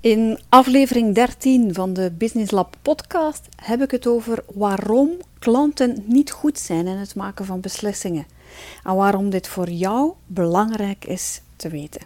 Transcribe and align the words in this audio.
In 0.00 0.38
aflevering 0.48 1.14
13 1.14 1.74
van 1.74 1.92
de 1.92 2.12
Business 2.18 2.50
Lab 2.50 2.76
podcast 2.82 3.48
heb 3.56 3.82
ik 3.82 3.90
het 3.90 4.06
over 4.06 4.44
waarom 4.54 5.10
klanten 5.38 6.04
niet 6.06 6.30
goed 6.30 6.58
zijn 6.58 6.86
in 6.86 6.96
het 6.96 7.14
maken 7.14 7.44
van 7.44 7.60
beslissingen 7.60 8.26
en 8.84 8.94
waarom 8.94 9.30
dit 9.30 9.48
voor 9.48 9.70
jou 9.70 10.12
belangrijk 10.26 11.04
is 11.04 11.40
te 11.56 11.68
weten. 11.68 12.00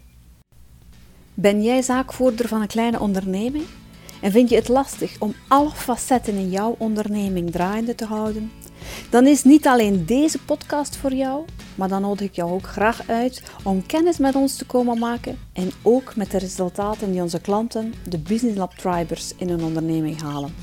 Ben 1.34 1.62
jij 1.62 1.82
zaakvoerder 1.82 2.48
van 2.48 2.60
een 2.60 2.66
kleine 2.66 3.00
onderneming 3.00 3.64
en 4.20 4.32
vind 4.32 4.48
je 4.48 4.56
het 4.56 4.68
lastig 4.68 5.16
om 5.18 5.34
alle 5.48 5.70
facetten 5.70 6.34
in 6.34 6.50
jouw 6.50 6.74
onderneming 6.78 7.50
draaiende 7.50 7.94
te 7.94 8.04
houden? 8.04 8.50
Dan 9.10 9.26
is 9.26 9.44
niet 9.44 9.66
alleen 9.66 10.04
deze 10.06 10.38
podcast 10.38 10.96
voor 10.96 11.12
jou, 11.12 11.44
maar 11.74 11.88
dan 11.88 12.00
nodig 12.02 12.26
ik 12.26 12.34
jou 12.34 12.50
ook 12.50 12.66
graag 12.66 13.08
uit 13.08 13.42
om 13.62 13.86
kennis 13.86 14.18
met 14.18 14.34
ons 14.34 14.56
te 14.56 14.66
komen 14.66 14.98
maken 14.98 15.38
en 15.52 15.70
ook 15.82 16.16
met 16.16 16.30
de 16.30 16.38
resultaten 16.38 17.12
die 17.12 17.22
onze 17.22 17.40
klanten, 17.40 17.94
de 18.08 18.18
Business 18.18 18.58
Lab 18.58 18.74
Tribers, 18.74 19.32
in 19.36 19.48
hun 19.48 19.62
onderneming 19.62 20.20
halen. 20.20 20.54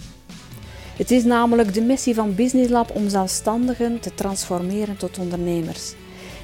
Het 0.95 1.11
is 1.11 1.23
namelijk 1.23 1.73
de 1.73 1.81
missie 1.81 2.15
van 2.15 2.35
Business 2.35 2.69
Lab 2.69 2.95
om 2.95 3.09
zelfstandigen 3.09 3.99
te 3.99 4.13
transformeren 4.13 4.97
tot 4.97 5.17
ondernemers 5.17 5.93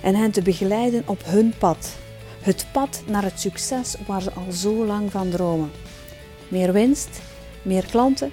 en 0.03 0.15
hen 0.15 0.31
te 0.31 0.41
begeleiden 0.41 1.03
op 1.05 1.21
hun 1.25 1.53
pad. 1.57 1.95
Het 2.41 2.67
pad 2.71 3.03
naar 3.07 3.23
het 3.23 3.39
succes 3.39 3.95
waar 4.07 4.21
ze 4.21 4.31
al 4.31 4.51
zo 4.51 4.85
lang 4.85 5.11
van 5.11 5.29
dromen. 5.29 5.71
Meer 6.47 6.73
winst, 6.73 7.21
meer 7.61 7.85
klanten 7.85 8.31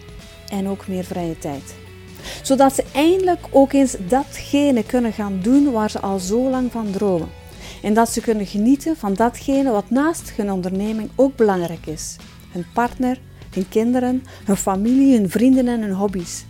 en 0.48 0.68
ook 0.68 0.88
meer 0.88 1.04
vrije 1.04 1.38
tijd 1.38 1.80
zodat 2.42 2.74
ze 2.74 2.84
eindelijk 2.92 3.46
ook 3.51 3.73
eens 3.73 3.96
datgene 4.09 4.84
kunnen 4.84 5.12
gaan 5.12 5.41
doen 5.42 5.73
waar 5.73 5.91
ze 5.91 6.01
al 6.01 6.19
zo 6.19 6.51
lang 6.51 6.73
van 6.73 6.91
dromen. 6.91 7.28
En 7.82 7.95
dat 7.95 8.09
ze 8.09 8.20
kunnen 8.20 8.46
genieten 8.46 8.96
van 8.96 9.15
datgene 9.15 9.70
wat 9.70 9.91
naast 9.91 10.32
hun 10.37 10.52
onderneming 10.52 11.10
ook 11.15 11.37
belangrijk 11.37 11.87
is. 11.87 12.16
Hun 12.51 12.65
partner, 12.74 13.18
hun 13.51 13.68
kinderen, 13.68 14.23
hun 14.45 14.56
familie, 14.56 15.16
hun 15.16 15.30
vrienden 15.30 15.68
en 15.68 15.80
hun 15.80 15.93
hobby's. 15.93 16.45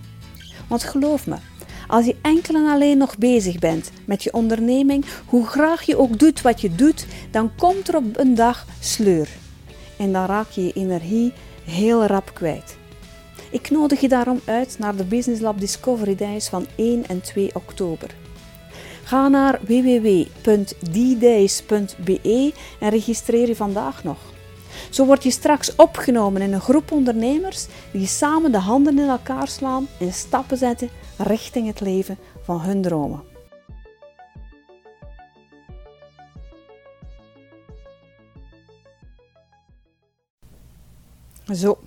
Want 0.68 0.84
geloof 0.84 1.26
me, 1.26 1.36
als 1.86 2.04
je 2.04 2.16
enkel 2.22 2.54
en 2.54 2.66
alleen 2.66 2.98
nog 2.98 3.18
bezig 3.18 3.58
bent 3.58 3.90
met 4.04 4.22
je 4.22 4.32
onderneming, 4.32 5.04
hoe 5.26 5.46
graag 5.46 5.82
je 5.82 5.98
ook 5.98 6.18
doet 6.18 6.42
wat 6.42 6.60
je 6.60 6.74
doet, 6.74 7.06
dan 7.30 7.50
komt 7.56 7.88
er 7.88 7.96
op 7.96 8.18
een 8.18 8.34
dag 8.34 8.66
sleur. 8.80 9.28
En 9.98 10.12
dan 10.12 10.26
raak 10.26 10.50
je 10.50 10.64
je 10.64 10.72
energie 10.72 11.32
heel 11.64 12.06
rap 12.06 12.30
kwijt. 12.34 12.76
Ik 13.52 13.70
nodig 13.70 14.00
je 14.00 14.08
daarom 14.08 14.40
uit 14.44 14.76
naar 14.78 14.96
de 14.96 15.04
Business 15.04 15.40
Lab 15.42 15.60
Discovery 15.60 16.14
Days 16.14 16.48
van 16.48 16.66
1 16.76 17.06
en 17.06 17.20
2 17.20 17.50
oktober. 17.54 18.14
Ga 19.04 19.28
naar 19.28 19.60
www.ddays.be 19.60 20.52
en 22.80 22.88
registreer 22.88 23.48
je 23.48 23.56
vandaag 23.56 24.04
nog. 24.04 24.18
Zo 24.90 25.06
word 25.06 25.22
je 25.22 25.30
straks 25.30 25.76
opgenomen 25.76 26.42
in 26.42 26.52
een 26.52 26.60
groep 26.60 26.92
ondernemers 26.92 27.66
die 27.92 28.06
samen 28.06 28.52
de 28.52 28.58
handen 28.58 28.98
in 28.98 29.08
elkaar 29.08 29.48
slaan 29.48 29.88
en 30.00 30.12
stappen 30.12 30.56
zetten 30.56 30.88
richting 31.16 31.66
het 31.66 31.80
leven 31.80 32.18
van 32.42 32.60
hun 32.60 32.82
dromen. 32.82 33.22
Zo, 41.54 41.78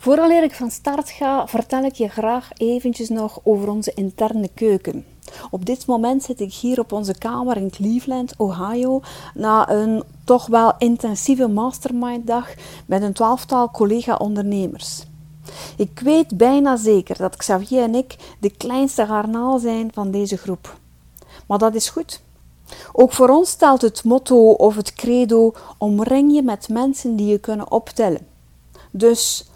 Vooraleer 0.00 0.42
ik 0.42 0.54
van 0.54 0.70
start 0.70 1.10
ga, 1.10 1.46
vertel 1.46 1.82
ik 1.82 1.94
je 1.94 2.08
graag 2.08 2.50
eventjes 2.56 3.08
nog 3.08 3.40
over 3.42 3.70
onze 3.70 3.92
interne 3.94 4.48
keuken. 4.54 5.04
Op 5.50 5.66
dit 5.66 5.86
moment 5.86 6.22
zit 6.22 6.40
ik 6.40 6.52
hier 6.52 6.80
op 6.80 6.92
onze 6.92 7.18
kamer 7.18 7.56
in 7.56 7.70
Cleveland, 7.70 8.34
Ohio, 8.36 9.00
na 9.34 9.70
een 9.70 10.02
toch 10.24 10.46
wel 10.46 10.72
intensieve 10.78 11.48
mastermind-dag 11.48 12.54
met 12.86 13.02
een 13.02 13.12
twaalftal 13.12 13.70
collega-ondernemers. 13.70 15.02
Ik 15.76 16.00
weet 16.00 16.36
bijna 16.36 16.76
zeker 16.76 17.16
dat 17.16 17.36
Xavier 17.36 17.82
en 17.82 17.94
ik 17.94 18.16
de 18.40 18.50
kleinste 18.50 19.06
garnaal 19.06 19.58
zijn 19.58 19.90
van 19.92 20.10
deze 20.10 20.36
groep. 20.36 20.78
Maar 21.46 21.58
dat 21.58 21.74
is 21.74 21.88
goed. 21.88 22.20
Ook 22.92 23.12
voor 23.12 23.28
ons 23.28 23.50
stelt 23.50 23.82
het 23.82 24.04
motto 24.04 24.50
of 24.50 24.76
het 24.76 24.92
credo: 24.92 25.52
omring 25.78 26.34
je 26.34 26.42
met 26.42 26.68
mensen 26.68 27.16
die 27.16 27.26
je 27.26 27.38
kunnen 27.38 27.70
optellen. 27.70 28.26
Dus 28.90 29.50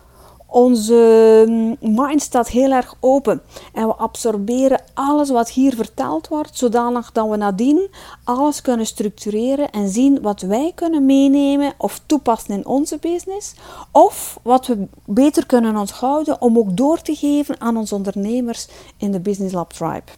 onze 0.52 1.76
mind 1.80 2.22
staat 2.22 2.48
heel 2.48 2.70
erg 2.70 2.94
open 3.00 3.42
en 3.72 3.86
we 3.86 3.94
absorberen 3.94 4.82
alles 4.94 5.30
wat 5.30 5.50
hier 5.50 5.74
verteld 5.74 6.28
wordt, 6.28 6.58
zodanig 6.58 7.12
dat 7.12 7.28
we 7.28 7.36
nadien 7.36 7.88
alles 8.24 8.60
kunnen 8.60 8.86
structureren 8.86 9.70
en 9.70 9.88
zien 9.88 10.22
wat 10.22 10.40
wij 10.40 10.72
kunnen 10.74 11.06
meenemen 11.06 11.74
of 11.78 12.00
toepassen 12.06 12.54
in 12.54 12.66
onze 12.66 12.98
business, 12.98 13.54
of 13.90 14.38
wat 14.42 14.66
we 14.66 14.86
beter 15.06 15.46
kunnen 15.46 15.76
onthouden 15.76 16.40
om 16.40 16.58
ook 16.58 16.76
door 16.76 17.02
te 17.02 17.14
geven 17.14 17.60
aan 17.60 17.76
onze 17.76 17.94
ondernemers 17.94 18.69
in 18.96 19.12
de 19.12 19.20
Business 19.20 19.54
Lab 19.54 19.72
Tribe. 19.72 20.10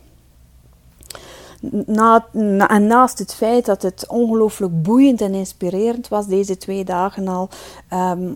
Na, 1.87 2.27
en 2.69 2.87
naast 2.87 3.19
het 3.19 3.35
feit 3.35 3.65
dat 3.65 3.83
het 3.83 4.05
ongelooflijk 4.09 4.83
boeiend 4.83 5.21
en 5.21 5.35
inspirerend 5.35 6.09
was 6.09 6.27
deze 6.27 6.57
twee 6.57 6.85
dagen 6.85 7.29
al, 7.29 7.49
ehm, 7.89 8.33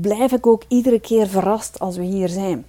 blijf 0.00 0.32
ik 0.32 0.46
ook 0.46 0.62
iedere 0.68 1.00
keer 1.00 1.28
verrast 1.28 1.78
als 1.78 1.96
we 1.96 2.04
hier 2.04 2.28
zijn. 2.28 2.64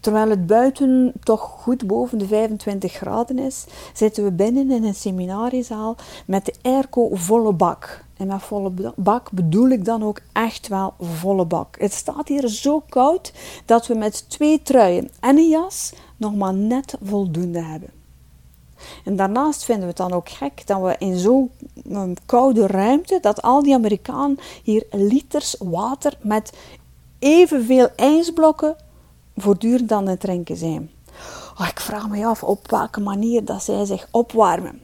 Terwijl 0.00 0.30
het 0.30 0.46
buiten 0.46 1.12
toch 1.22 1.40
goed 1.40 1.86
boven 1.86 2.18
de 2.18 2.26
25 2.26 2.92
graden 2.92 3.38
is, 3.38 3.64
zitten 3.94 4.24
we 4.24 4.32
binnen 4.32 4.70
in 4.70 4.84
een 4.84 4.94
seminariezaal 4.94 5.96
met 6.26 6.44
de 6.44 6.54
airco 6.62 7.08
volle 7.12 7.52
bak. 7.52 8.04
En 8.16 8.26
met 8.26 8.42
volle 8.42 8.92
bak 8.96 9.30
bedoel 9.32 9.68
ik 9.68 9.84
dan 9.84 10.02
ook 10.02 10.20
echt 10.32 10.68
wel 10.68 10.94
volle 10.98 11.44
bak. 11.44 11.76
Het 11.78 11.92
staat 11.92 12.28
hier 12.28 12.48
zo 12.48 12.82
koud 12.88 13.32
dat 13.64 13.86
we 13.86 13.94
met 13.94 14.30
twee 14.30 14.62
truien 14.62 15.10
en 15.20 15.36
een 15.36 15.48
jas 15.48 15.92
nog 16.16 16.34
maar 16.34 16.54
net 16.54 16.96
voldoende 17.02 17.62
hebben. 17.62 17.99
En 19.04 19.16
daarnaast 19.16 19.64
vinden 19.64 19.82
we 19.82 19.88
het 19.88 19.96
dan 19.96 20.12
ook 20.12 20.28
gek 20.28 20.66
dat 20.66 20.80
we 20.80 20.96
in 20.98 21.18
zo'n 21.18 21.50
koude 22.26 22.66
ruimte, 22.66 23.18
dat 23.20 23.42
al 23.42 23.62
die 23.62 23.74
Amerikanen 23.74 24.38
hier 24.62 24.86
liters 24.90 25.56
water 25.58 26.18
met 26.22 26.52
evenveel 27.18 27.88
ijsblokken 27.96 28.76
voortdurend 29.36 29.92
aan 29.92 30.08
het 30.08 30.20
drinken 30.20 30.56
zijn. 30.56 30.90
Oh, 31.58 31.68
ik 31.68 31.80
vraag 31.80 32.08
me 32.08 32.26
af 32.26 32.42
op 32.42 32.70
welke 32.70 33.00
manier 33.00 33.44
dat 33.44 33.62
zij 33.62 33.84
zich 33.84 34.08
opwarmen. 34.10 34.80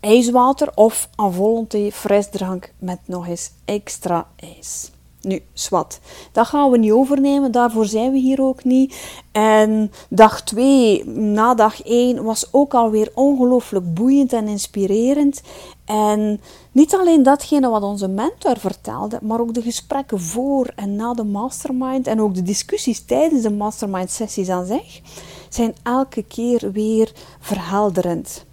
IJswater 0.00 0.70
of 0.74 1.08
een 1.16 1.32
volonté 1.32 1.90
frisdrank 1.92 2.72
met 2.78 2.98
nog 3.04 3.26
eens 3.26 3.50
extra 3.64 4.26
ijs. 4.36 4.90
Nu, 5.22 5.42
zwart. 5.52 6.00
Dat 6.32 6.46
gaan 6.46 6.70
we 6.70 6.78
niet 6.78 6.92
overnemen, 6.92 7.52
daarvoor 7.52 7.86
zijn 7.86 8.12
we 8.12 8.18
hier 8.18 8.42
ook 8.42 8.64
niet. 8.64 8.96
En 9.32 9.92
dag 10.08 10.42
2, 10.42 11.04
na 11.06 11.54
dag 11.54 11.82
1, 11.82 12.24
was 12.24 12.48
ook 12.50 12.74
alweer 12.74 13.10
ongelooflijk 13.14 13.94
boeiend 13.94 14.32
en 14.32 14.48
inspirerend. 14.48 15.42
En 15.84 16.40
niet 16.72 16.94
alleen 16.94 17.22
datgene 17.22 17.68
wat 17.68 17.82
onze 17.82 18.08
mentor 18.08 18.58
vertelde, 18.58 19.18
maar 19.22 19.40
ook 19.40 19.54
de 19.54 19.62
gesprekken 19.62 20.20
voor 20.20 20.72
en 20.76 20.96
na 20.96 21.14
de 21.14 21.24
mastermind 21.24 22.06
en 22.06 22.20
ook 22.20 22.34
de 22.34 22.42
discussies 22.42 23.04
tijdens 23.04 23.42
de 23.42 23.50
mastermind 23.50 24.10
sessies 24.10 24.48
aan 24.48 24.66
zich, 24.66 25.00
zijn 25.48 25.74
elke 25.82 26.22
keer 26.22 26.72
weer 26.72 27.12
verhelderend. 27.40 28.44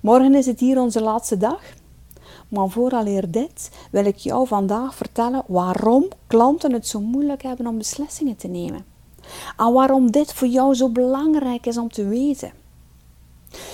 Morgen 0.01 0.35
is 0.35 0.45
het 0.45 0.59
hier 0.59 0.79
onze 0.79 1.01
laatste 1.01 1.37
dag. 1.37 1.61
Maar 2.47 2.69
vooraleer 2.69 3.31
dit 3.31 3.71
wil 3.91 4.05
ik 4.05 4.17
jou 4.17 4.47
vandaag 4.47 4.95
vertellen 4.95 5.43
waarom 5.47 6.07
klanten 6.27 6.73
het 6.73 6.87
zo 6.87 6.99
moeilijk 6.99 7.43
hebben 7.43 7.67
om 7.67 7.77
beslissingen 7.77 8.35
te 8.35 8.47
nemen. 8.47 8.92
En 9.57 9.73
waarom 9.73 10.11
dit 10.11 10.33
voor 10.33 10.47
jou 10.47 10.75
zo 10.75 10.89
belangrijk 10.89 11.65
is 11.65 11.77
om 11.77 11.91
te 11.91 12.07
weten. 12.07 12.51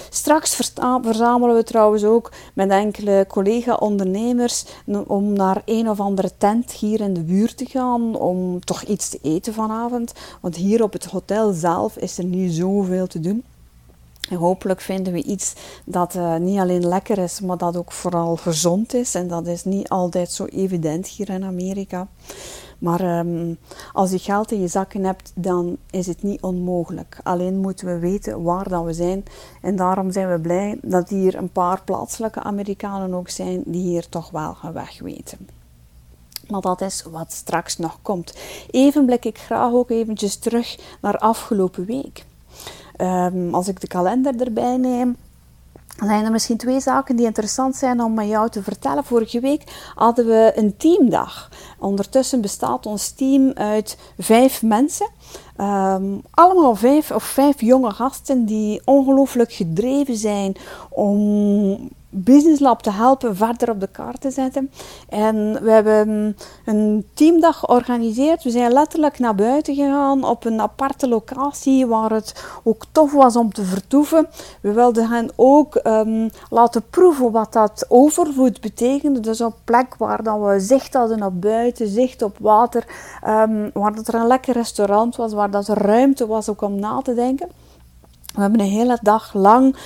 Straks 0.10 0.56
verzamelen 1.02 1.56
we 1.56 1.64
trouwens 1.64 2.04
ook 2.04 2.32
met 2.54 2.70
enkele 2.70 3.26
collega-ondernemers 3.28 4.66
om 5.08 5.34
naar 5.34 5.62
een 5.66 5.90
of 5.90 6.00
andere 6.00 6.32
tent 6.38 6.72
hier 6.72 7.02
in 7.02 7.14
de 7.14 7.24
buurt 7.24 7.58
te 7.58 7.66
gaan 7.66 8.16
om 8.16 8.60
toch 8.60 8.84
iets 8.84 9.10
te 9.10 9.20
eten 9.22 9.54
vanavond. 9.54 10.14
Want 10.42 10.56
hier 10.56 10.84
op 10.84 10.94
het 10.94 11.06
hotel 11.06 11.52
zelf 11.52 11.98
is 11.98 12.18
er 12.18 12.24
niet 12.24 12.54
zoveel 12.54 13.08
te 13.08 13.20
doen. 13.20 13.44
En 14.30 14.38
hopelijk 14.38 14.82
vinden 14.82 15.14
we 15.14 15.24
iets 15.24 15.54
dat 15.86 16.16
uh, 16.16 16.36
niet 16.36 16.60
alleen 16.60 16.88
lekker 16.88 17.18
is, 17.18 17.40
maar 17.42 17.58
dat 17.58 17.78
ook 17.78 17.92
vooral 17.92 18.36
gezond 18.36 18.94
is. 18.94 19.16
En 19.16 19.28
dat 19.28 19.48
is 19.48 19.64
niet 19.64 19.90
altijd 19.90 20.32
zo 20.32 20.46
evident 20.46 21.08
hier 21.08 21.30
in 21.30 21.44
Amerika. 21.44 22.08
Maar 22.80 23.20
um, 23.20 23.58
als 23.94 24.12
je 24.12 24.20
geld 24.20 24.52
in 24.52 24.62
je 24.62 24.68
zakken 24.68 25.04
hebt, 25.04 25.32
dan 25.36 25.78
is 25.90 26.08
het 26.08 26.24
niet 26.24 26.42
onmogelijk. 26.42 27.20
Alleen 27.24 27.58
moeten 27.58 27.88
we 27.88 28.00
weten 28.00 28.44
waar 28.44 28.70
dat 28.70 28.84
we 28.84 28.94
zijn. 28.94 29.24
En 29.62 29.76
daarom 29.76 30.12
zijn 30.12 30.32
we 30.32 30.40
blij 30.40 30.78
dat 30.82 31.10
hier 31.10 31.36
een 31.36 31.52
paar 31.52 31.84
plaatselijke 31.84 32.44
Amerikanen 32.44 33.14
ook 33.14 33.30
zijn 33.30 33.64
die 33.66 33.82
hier 33.82 34.10
toch 34.10 34.30
wel 34.30 34.54
gaan 34.54 34.74
wegweten. 34.74 35.48
Maar 36.48 36.62
dat 36.62 36.82
is 36.82 37.04
wat 37.12 37.32
straks 37.32 37.78
nog 37.78 37.98
komt. 38.02 38.38
Even 38.70 39.06
blik 39.06 39.26
ik 39.26 39.38
graag 39.38 39.72
ook 39.72 39.90
eventjes 39.90 40.36
terug 40.36 40.78
naar 41.02 41.18
afgelopen 41.18 41.86
week. 41.86 42.26
Um, 43.02 43.54
als 43.54 43.68
ik 43.68 43.82
de 43.82 43.88
kalender 43.88 44.42
erbij 44.42 44.78
neem, 44.78 45.16
zijn 46.06 46.26
er 46.26 46.32
misschien 46.32 46.58
twee 46.58 46.80
zaken 46.80 47.16
die 47.16 47.26
interessant 47.26 47.76
zijn 47.76 48.02
om 48.02 48.14
met 48.14 48.28
jou 48.28 48.50
te 48.50 48.64
vertellen. 48.64 49.04
Vorige 49.04 49.40
week 49.40 49.92
hadden 49.96 50.26
we 50.26 50.52
een 50.56 50.78
teamdag. 50.78 51.50
Ondertussen 51.80 52.42
bestaat 52.42 52.86
ons 52.86 53.10
team 53.10 53.52
uit 53.54 53.98
vijf 54.18 54.62
mensen. 54.62 55.10
Um, 55.58 56.22
allemaal 56.32 56.76
vijf 56.76 57.12
of 57.12 57.24
vijf 57.24 57.62
jonge 57.62 57.92
gasten 57.92 58.46
die 58.46 58.82
ongelooflijk 58.86 59.54
gedreven 59.54 60.16
zijn 60.16 60.56
om 60.90 61.90
Business 62.12 62.60
Lab 62.60 62.82
te 62.82 62.92
helpen 62.92 63.36
verder 63.36 63.70
op 63.70 63.80
de 63.80 63.88
kaart 63.88 64.22
te 64.22 64.32
zetten. 64.32 64.72
En 65.10 65.64
we 65.64 65.72
hebben 65.72 66.38
een 66.66 67.08
teamdag 67.14 67.60
georganiseerd. 67.60 68.44
We 68.44 68.50
zijn 68.50 68.72
letterlijk 68.72 69.20
naar 69.20 69.36
buiten 69.36 69.76
gegaan 69.76 70.24
op 70.24 70.46
een 70.46 70.62
aparte 70.62 71.08
locatie 71.08 71.88
waar 71.88 72.12
het 72.12 72.46
ook 72.64 72.84
tof 72.92 73.12
was 73.12 73.36
om 73.36 73.54
te 73.54 73.64
vertoeven. 73.64 74.28
We 74.62 74.72
wilden 74.72 75.10
hen 75.10 75.30
ook 75.36 75.80
um, 75.84 76.30
laten 76.50 76.84
proeven 76.90 77.32
wat 77.32 77.54
dat 77.54 77.86
overvloed 77.88 78.62
betekende. 78.62 79.20
Dus 79.20 79.42
op 79.42 79.56
plek 79.64 79.96
waar 79.98 80.24
dat 80.24 80.40
we 80.40 80.60
zicht 80.60 80.94
hadden 80.94 81.24
op 81.24 81.42
buiten, 81.42 81.69
zicht 81.78 82.22
op 82.22 82.38
water, 82.40 82.86
um, 83.28 83.70
waar 83.74 83.96
dat 83.96 84.08
er 84.08 84.14
een 84.14 84.28
lekker 84.28 84.54
restaurant 84.54 85.16
was, 85.16 85.34
waar 85.34 85.52
dat 85.52 85.68
ruimte 85.68 86.28
was 86.28 86.50
ook 86.50 86.62
om 86.62 86.80
na 86.80 87.02
te 87.02 87.14
denken. 87.14 87.50
We 88.34 88.42
hebben 88.42 88.60
een 88.60 88.68
hele 88.68 89.00
dag 89.02 89.34
lang 89.34 89.76
uh, 89.76 89.80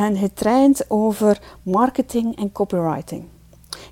hen 0.00 0.16
getraind 0.16 0.90
over 0.90 1.40
marketing 1.62 2.36
en 2.36 2.52
copywriting. 2.52 3.24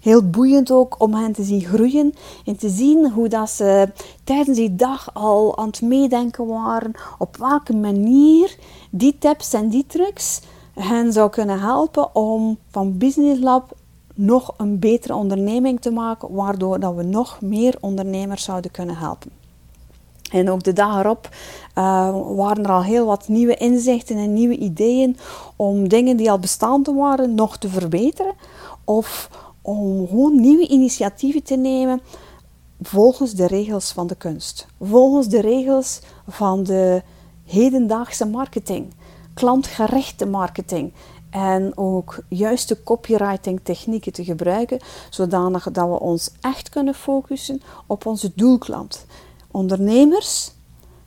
Heel 0.01 0.31
boeiend 0.31 0.71
ook 0.71 1.01
om 1.01 1.15
hen 1.15 1.33
te 1.33 1.43
zien 1.43 1.65
groeien 1.65 2.15
en 2.45 2.57
te 2.57 2.69
zien 2.69 3.11
hoe 3.11 3.29
dat 3.29 3.51
ze 3.51 3.89
tijdens 4.25 4.57
die 4.57 4.77
dag 4.77 5.15
al 5.15 5.59
aan 5.59 5.67
het 5.67 5.83
meedenken 5.83 6.47
waren 6.47 6.93
op 7.19 7.37
welke 7.37 7.77
manier 7.77 8.57
die 8.91 9.17
tips 9.19 9.53
en 9.53 9.69
die 9.69 9.85
tricks 9.87 10.41
hen 10.75 11.13
zou 11.13 11.31
kunnen 11.31 11.61
helpen 11.61 12.15
om 12.15 12.59
van 12.71 12.99
Business 12.99 13.41
Lab 13.41 13.73
nog 14.15 14.55
een 14.57 14.79
betere 14.79 15.15
onderneming 15.15 15.81
te 15.81 15.91
maken, 15.91 16.33
waardoor 16.33 16.81
dat 16.81 16.95
we 16.95 17.03
nog 17.03 17.41
meer 17.41 17.77
ondernemers 17.81 18.45
zouden 18.45 18.71
kunnen 18.71 18.97
helpen. 18.97 19.31
En 20.31 20.51
ook 20.51 20.63
de 20.63 20.73
dag 20.73 20.99
erop 20.99 21.29
uh, 21.75 22.17
waren 22.37 22.65
er 22.65 22.71
al 22.71 22.83
heel 22.83 23.07
wat 23.07 23.29
nieuwe 23.29 23.57
inzichten 23.57 24.17
en 24.17 24.33
nieuwe 24.33 24.57
ideeën 24.57 25.17
om 25.57 25.89
dingen 25.89 26.17
die 26.17 26.31
al 26.31 26.39
bestaande 26.39 26.93
waren 26.93 27.35
nog 27.35 27.57
te 27.57 27.69
verbeteren. 27.69 28.35
Of 28.85 29.31
om 29.63 30.09
gewoon 30.09 30.41
nieuwe 30.41 30.69
initiatieven 30.69 31.43
te 31.43 31.57
nemen 31.57 32.01
volgens 32.81 33.35
de 33.35 33.47
regels 33.47 33.93
van 33.93 34.07
de 34.07 34.15
kunst. 34.15 34.67
Volgens 34.81 35.29
de 35.29 35.41
regels 35.41 36.01
van 36.29 36.63
de 36.63 37.03
hedendaagse 37.45 38.27
marketing. 38.27 38.95
Klantgerichte 39.35 40.27
marketing. 40.27 40.93
En 41.31 41.73
ook 41.77 42.23
juiste 42.29 42.83
copywriting 42.83 43.61
technieken 43.63 44.13
te 44.13 44.25
gebruiken, 44.25 44.81
zodanig 45.11 45.71
dat 45.71 45.89
we 45.89 46.01
ons 46.01 46.31
echt 46.41 46.69
kunnen 46.69 46.95
focussen 46.95 47.63
op 47.87 48.07
onze 48.07 48.33
doelklant 48.35 49.07
ondernemers, 49.51 50.53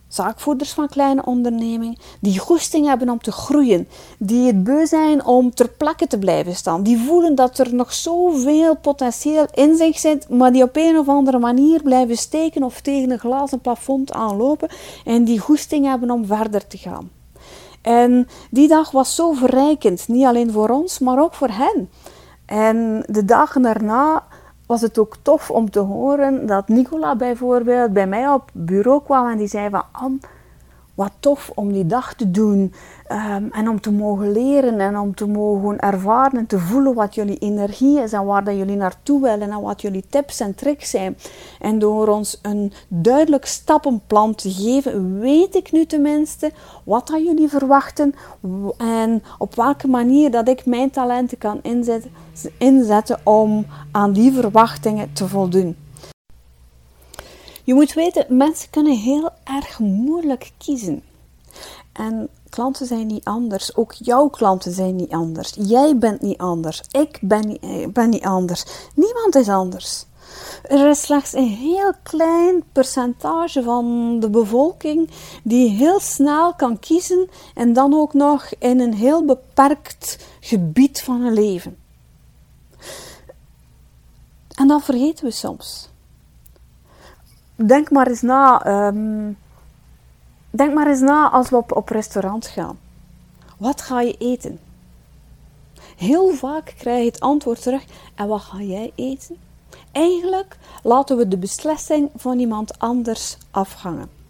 zaakvoerders 0.08 0.72
van 0.72 0.88
kleine 0.88 1.24
ondernemingen, 1.24 1.96
die 2.20 2.38
goesting 2.38 2.86
hebben 2.86 3.10
om 3.10 3.18
te 3.18 3.32
groeien, 3.32 3.88
die 4.18 4.46
het 4.46 4.64
beu 4.64 4.86
zijn 4.86 5.24
om 5.24 5.54
ter 5.54 5.68
plekke 5.68 6.06
te 6.06 6.18
blijven 6.18 6.54
staan, 6.54 6.82
die 6.82 6.98
voelen 6.98 7.34
dat 7.34 7.58
er 7.58 7.74
nog 7.74 7.92
zoveel 7.92 8.76
potentieel 8.76 9.46
in 9.54 9.76
zich 9.76 9.98
zit, 9.98 10.28
maar 10.28 10.52
die 10.52 10.62
op 10.62 10.76
een 10.76 10.98
of 10.98 11.08
andere 11.08 11.38
manier 11.38 11.82
blijven 11.82 12.16
steken 12.16 12.62
of 12.62 12.80
tegen 12.80 13.10
een 13.10 13.18
glazen 13.18 13.60
plafond 13.60 14.12
aanlopen 14.12 14.68
en 15.04 15.24
die 15.24 15.38
goesting 15.38 15.86
hebben 15.86 16.10
om 16.10 16.26
verder 16.26 16.66
te 16.66 16.78
gaan. 16.78 17.10
En 17.84 18.26
die 18.50 18.68
dag 18.68 18.90
was 18.90 19.14
zo 19.14 19.32
verrijkend, 19.32 20.08
niet 20.08 20.24
alleen 20.24 20.52
voor 20.52 20.68
ons, 20.68 20.98
maar 20.98 21.18
ook 21.18 21.34
voor 21.34 21.48
hen. 21.50 21.90
En 22.46 23.04
de 23.06 23.24
dagen 23.24 23.62
daarna 23.62 24.24
was 24.66 24.80
het 24.80 24.98
ook 24.98 25.16
tof 25.22 25.50
om 25.50 25.70
te 25.70 25.78
horen 25.78 26.46
dat 26.46 26.68
Nicola 26.68 27.16
bijvoorbeeld 27.16 27.92
bij 27.92 28.06
mij 28.06 28.28
op 28.28 28.50
bureau 28.52 29.02
kwam 29.02 29.28
en 29.28 29.38
die 29.38 29.46
zei 29.46 29.70
van 29.70 29.84
Anne, 29.92 30.18
wat 30.94 31.12
tof 31.20 31.52
om 31.54 31.72
die 31.72 31.86
dag 31.86 32.14
te 32.14 32.30
doen 32.30 32.72
um, 33.12 33.52
en 33.52 33.68
om 33.68 33.80
te 33.80 33.92
mogen 33.92 34.32
leren 34.32 34.80
en 34.80 34.98
om 34.98 35.14
te 35.14 35.26
mogen 35.26 35.78
ervaren 35.78 36.38
en 36.38 36.46
te 36.46 36.58
voelen 36.58 36.94
wat 36.94 37.14
jullie 37.14 37.38
energie 37.38 38.00
is 38.00 38.12
en 38.12 38.24
waar 38.24 38.44
dat 38.44 38.56
jullie 38.56 38.76
naartoe 38.76 39.20
willen 39.20 39.50
en 39.50 39.60
wat 39.60 39.82
jullie 39.82 40.04
tips 40.08 40.40
en 40.40 40.54
tricks 40.54 40.90
zijn. 40.90 41.16
En 41.60 41.78
door 41.78 42.08
ons 42.08 42.38
een 42.42 42.72
duidelijk 42.88 43.46
stappenplan 43.46 44.34
te 44.34 44.50
geven, 44.50 45.18
weet 45.18 45.54
ik 45.54 45.72
nu 45.72 45.86
tenminste 45.86 46.52
wat 46.84 47.06
dat 47.06 47.24
jullie 47.24 47.48
verwachten 47.48 48.14
en 48.76 49.22
op 49.38 49.54
welke 49.54 49.88
manier 49.88 50.30
dat 50.30 50.48
ik 50.48 50.66
mijn 50.66 50.90
talenten 50.90 51.38
kan 51.38 51.58
inzetten, 51.62 52.10
inzetten 52.58 53.18
om 53.22 53.66
aan 53.90 54.12
die 54.12 54.32
verwachtingen 54.32 55.12
te 55.12 55.28
voldoen. 55.28 55.83
Je 57.64 57.74
moet 57.74 57.92
weten, 57.92 58.36
mensen 58.36 58.70
kunnen 58.70 58.98
heel 58.98 59.30
erg 59.44 59.78
moeilijk 59.78 60.52
kiezen. 60.58 61.02
En 61.92 62.28
klanten 62.48 62.86
zijn 62.86 63.06
niet 63.06 63.24
anders. 63.24 63.76
Ook 63.76 63.92
jouw 63.92 64.28
klanten 64.28 64.72
zijn 64.72 64.96
niet 64.96 65.10
anders. 65.10 65.54
Jij 65.58 65.98
bent 65.98 66.20
niet 66.20 66.38
anders. 66.38 66.82
Ik 66.90 67.18
ben 67.20 67.46
niet, 67.46 67.60
eh, 67.60 67.88
ben 67.88 68.08
niet 68.08 68.24
anders. 68.24 68.64
Niemand 68.94 69.34
is 69.34 69.48
anders. 69.48 70.04
Er 70.62 70.88
is 70.88 71.02
slechts 71.02 71.32
een 71.32 71.48
heel 71.48 71.92
klein 72.02 72.62
percentage 72.72 73.62
van 73.62 74.16
de 74.20 74.30
bevolking 74.30 75.10
die 75.42 75.70
heel 75.70 76.00
snel 76.00 76.54
kan 76.54 76.78
kiezen 76.78 77.28
en 77.54 77.72
dan 77.72 77.94
ook 77.94 78.12
nog 78.12 78.48
in 78.58 78.80
een 78.80 78.94
heel 78.94 79.24
beperkt 79.24 80.26
gebied 80.40 81.02
van 81.02 81.20
hun 81.20 81.32
leven. 81.32 81.76
En 84.54 84.68
dat 84.68 84.84
vergeten 84.84 85.24
we 85.24 85.30
soms 85.30 85.88
denk 87.54 87.90
maar 87.90 88.06
eens 88.06 88.22
na. 88.22 88.64
Ehm, 88.64 89.32
denk 90.50 90.74
maar 90.74 90.86
eens 90.86 91.00
na 91.00 91.30
als 91.30 91.50
we 91.50 91.56
op, 91.56 91.76
op 91.76 91.88
restaurant 91.88 92.46
gaan. 92.46 92.78
Wat 93.58 93.82
ga 93.82 94.00
je 94.00 94.16
eten? 94.18 94.58
Heel 95.96 96.30
vaak 96.30 96.74
krijg 96.78 96.98
je 96.98 97.10
het 97.10 97.20
antwoord 97.20 97.62
terug: 97.62 97.84
en 98.14 98.28
wat 98.28 98.40
ga 98.40 98.60
jij 98.60 98.92
eten? 98.94 99.36
Eigenlijk 99.92 100.56
laten 100.82 101.16
we 101.16 101.28
de 101.28 101.38
beslissing 101.38 102.10
van 102.16 102.38
iemand 102.38 102.78
anders 102.78 103.38
afhangen. 103.50 104.22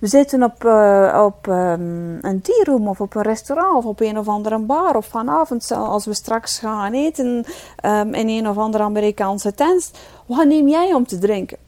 We 0.00 0.06
zitten 0.06 0.42
op, 0.42 0.64
uh, 0.64 1.22
op 1.24 1.46
um, 1.46 2.18
een 2.20 2.42
of 2.66 3.00
op 3.00 3.14
een 3.14 3.22
restaurant 3.22 3.76
of 3.76 3.84
op 3.84 4.00
een 4.00 4.18
of 4.18 4.28
andere 4.28 4.58
bar 4.58 4.96
of 4.96 5.06
vanavond 5.06 5.70
als 5.72 6.04
we 6.04 6.14
straks 6.14 6.58
gaan 6.58 6.92
eten 6.92 7.44
um, 7.84 8.14
in 8.14 8.28
een 8.28 8.48
of 8.48 8.56
andere 8.56 8.84
Amerikaanse 8.84 9.54
tent. 9.54 9.90
Wat 10.26 10.46
neem 10.46 10.68
jij 10.68 10.94
om 10.94 11.06
te 11.06 11.18
drinken? 11.18 11.58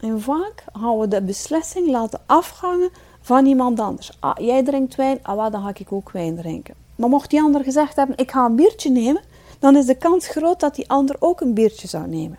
En 0.00 0.20
vaak 0.20 0.64
gaan 0.72 0.98
we 0.98 1.08
de 1.08 1.22
beslissing 1.22 1.90
laten 1.90 2.20
afhangen 2.26 2.90
van 3.20 3.46
iemand 3.46 3.80
anders. 3.80 4.12
Ah, 4.20 4.36
jij 4.38 4.62
drinkt 4.62 4.94
wijn, 4.94 5.18
ah, 5.22 5.52
dan 5.52 5.62
ga 5.62 5.72
ik 5.74 5.92
ook 5.92 6.10
wijn 6.10 6.36
drinken. 6.36 6.74
Maar 6.96 7.08
mocht 7.08 7.30
die 7.30 7.42
ander 7.42 7.64
gezegd 7.64 7.96
hebben, 7.96 8.16
ik 8.16 8.30
ga 8.30 8.44
een 8.44 8.56
biertje 8.56 8.90
nemen, 8.90 9.22
dan 9.58 9.76
is 9.76 9.86
de 9.86 9.94
kans 9.94 10.28
groot 10.28 10.60
dat 10.60 10.74
die 10.74 10.90
ander 10.90 11.16
ook 11.18 11.40
een 11.40 11.54
biertje 11.54 11.88
zou 11.88 12.08
nemen. 12.08 12.38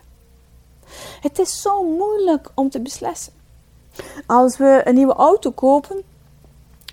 Het 1.20 1.38
is 1.38 1.62
zo 1.62 1.84
moeilijk 1.84 2.50
om 2.54 2.70
te 2.70 2.80
beslissen. 2.80 3.32
Als 4.26 4.56
we 4.56 4.80
een 4.84 4.94
nieuwe 4.94 5.12
auto 5.12 5.50
kopen 5.50 6.02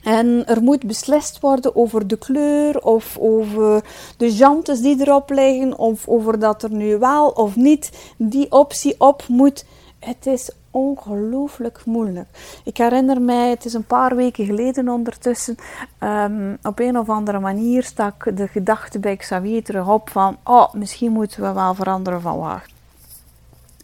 en 0.03 0.43
er 0.45 0.63
moet 0.63 0.85
beslist 0.85 1.39
worden 1.39 1.75
over 1.75 2.07
de 2.07 2.17
kleur 2.17 2.83
of 2.83 3.17
over 3.19 3.83
de 4.17 4.33
jantes 4.33 4.81
die 4.81 5.01
erop 5.01 5.29
liggen 5.29 5.77
of 5.77 6.07
over 6.07 6.39
dat 6.39 6.63
er 6.63 6.71
nu 6.71 6.97
wel 6.97 7.29
of 7.29 7.55
niet 7.55 7.91
die 8.17 8.51
optie 8.51 8.95
op 8.97 9.23
moet 9.27 9.65
Het 10.07 10.25
is 10.25 10.51
ongelooflijk 10.71 11.85
moeilijk. 11.85 12.27
Ik 12.63 12.77
herinner 12.77 13.21
mij, 13.21 13.49
het 13.49 13.65
is 13.65 13.73
een 13.73 13.85
paar 13.85 14.15
weken 14.15 14.45
geleden 14.45 14.89
ondertussen, 14.89 15.55
ehm, 15.97 16.55
op 16.63 16.79
een 16.79 16.97
of 16.97 17.09
andere 17.09 17.39
manier 17.39 17.83
stak 17.83 18.37
de 18.37 18.47
gedachte 18.47 18.99
bij 18.99 19.15
Xavier 19.15 19.63
terug 19.63 19.87
op 19.87 20.09
van, 20.09 20.37
oh, 20.43 20.73
misschien 20.73 21.11
moeten 21.11 21.41
we 21.41 21.53
wel 21.53 21.73
veranderen 21.73 22.21
van 22.21 22.37
wacht. 22.37 22.73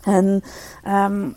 En 0.03 0.43
um, 0.87 1.35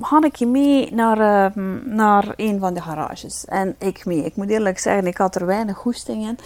had 0.00 0.24
ik 0.24 0.36
je 0.36 0.46
mee 0.46 0.94
naar, 0.94 1.52
um, 1.56 1.82
naar 1.84 2.32
een 2.36 2.58
van 2.58 2.74
de 2.74 2.80
garages. 2.80 3.44
En 3.44 3.74
ik 3.78 4.04
mee. 4.04 4.24
Ik 4.24 4.36
moet 4.36 4.50
eerlijk 4.50 4.78
zeggen, 4.78 5.06
ik 5.06 5.16
had 5.16 5.34
er 5.34 5.46
weinig 5.46 5.76
goesting 5.76 6.26
in. 6.26 6.38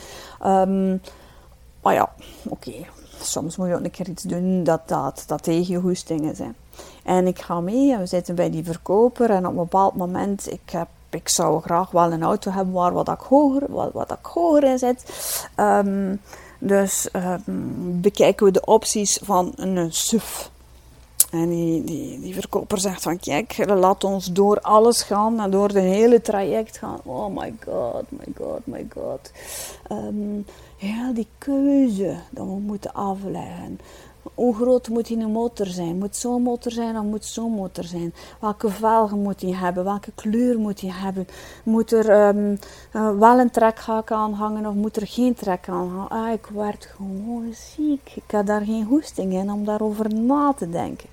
Maar 1.87 1.95
ja, 1.95 2.13
oké. 2.49 2.73
Soms 3.21 3.57
moet 3.57 3.69
je 3.69 3.75
ook 3.75 3.85
een 3.85 3.91
keer 3.91 4.09
iets 4.09 4.23
doen 4.23 4.65
dat, 4.65 4.81
dat, 4.87 5.25
dat 5.27 5.43
tegen 5.43 5.95
je. 5.95 6.51
En 7.05 7.27
ik 7.27 7.39
ga 7.39 7.61
mee 7.61 7.93
en 7.93 7.99
we 7.99 8.07
zitten 8.07 8.35
bij 8.35 8.51
die 8.51 8.65
verkoper. 8.65 9.31
En 9.31 9.47
op 9.47 9.51
een 9.51 9.57
bepaald 9.57 9.95
moment, 9.95 10.53
ik, 10.53 10.71
heb, 10.71 10.89
ik 11.11 11.29
zou 11.29 11.63
graag 11.63 11.91
wel 11.91 12.13
een 12.13 12.23
auto 12.23 12.51
hebben 12.51 12.75
waar 12.75 12.93
wat 12.93 13.09
ik 13.09 13.19
hoger, 13.19 13.63
wat, 13.69 13.93
wat 13.93 14.19
hoger 14.23 14.65
in 14.65 14.79
zit. 14.79 15.05
dus 16.59 17.09
bekijken 18.01 18.47
we 18.47 18.53
de 18.53 18.65
opties 18.65 19.21
van 19.23 19.53
een 19.57 19.93
SUV. 19.93 20.47
En 21.31 21.49
die, 21.49 21.85
die, 22.21 22.35
verkoper 22.35 22.81
zegt 22.81 23.03
van 23.03 23.19
kijk, 23.19 23.67
laat 23.67 24.05
ons 24.05 24.33
door 24.33 24.61
alles 24.61 25.03
gaan 25.03 25.41
en 25.41 25.51
door 25.51 25.73
de 25.73 25.81
hele 25.81 26.21
traject 26.21 26.79
gaan. 26.79 27.01
Oh 27.03 27.37
my 27.37 27.55
god, 27.65 28.05
my 28.09 28.27
god, 28.37 28.61
my 28.65 28.87
god. 28.95 29.31
Um, 29.93 30.45
ja, 30.77 31.13
die 31.13 31.29
keuze 31.39 32.17
dat 32.31 32.47
we 32.47 32.59
moeten 32.61 32.95
afleggen. 32.95 33.79
Hoe 34.35 34.55
groot 34.55 34.89
moet 34.89 35.07
die 35.07 35.27
motor 35.27 35.67
zijn? 35.67 35.99
Moet 35.99 36.17
zo'n 36.17 36.43
motor 36.43 36.73
zijn 36.73 36.99
of 36.99 37.05
moet 37.05 37.25
zo'n 37.25 37.53
motor 37.53 37.85
zijn? 37.85 38.15
Welke 38.41 38.71
velgen 38.71 39.23
moet 39.23 39.41
die 39.41 39.57
hebben? 39.57 39.85
Welke 39.85 40.13
kleur 40.15 40.59
moet 40.59 40.81
die 40.81 40.93
hebben? 40.93 41.27
Moet 41.63 41.93
er 41.93 42.29
um, 42.29 42.59
uh, 42.93 43.19
wel 43.19 43.39
een 43.39 43.51
trekhaak 43.51 44.11
aan 44.11 44.33
hangen 44.33 44.67
of 44.67 44.75
moet 44.75 44.97
er 44.97 45.07
geen 45.07 45.35
trek 45.35 45.69
aan 45.69 45.89
hangen? 45.89 46.09
Ah, 46.09 46.33
ik 46.33 46.47
werd 46.47 46.85
gewoon 46.85 47.55
ziek. 47.55 48.13
Ik 48.15 48.31
had 48.31 48.47
daar 48.47 48.65
geen 48.65 48.85
hoesting 48.85 49.33
in 49.33 49.51
om 49.51 49.65
daarover 49.65 50.15
na 50.15 50.53
te 50.57 50.71
denken. 50.71 51.09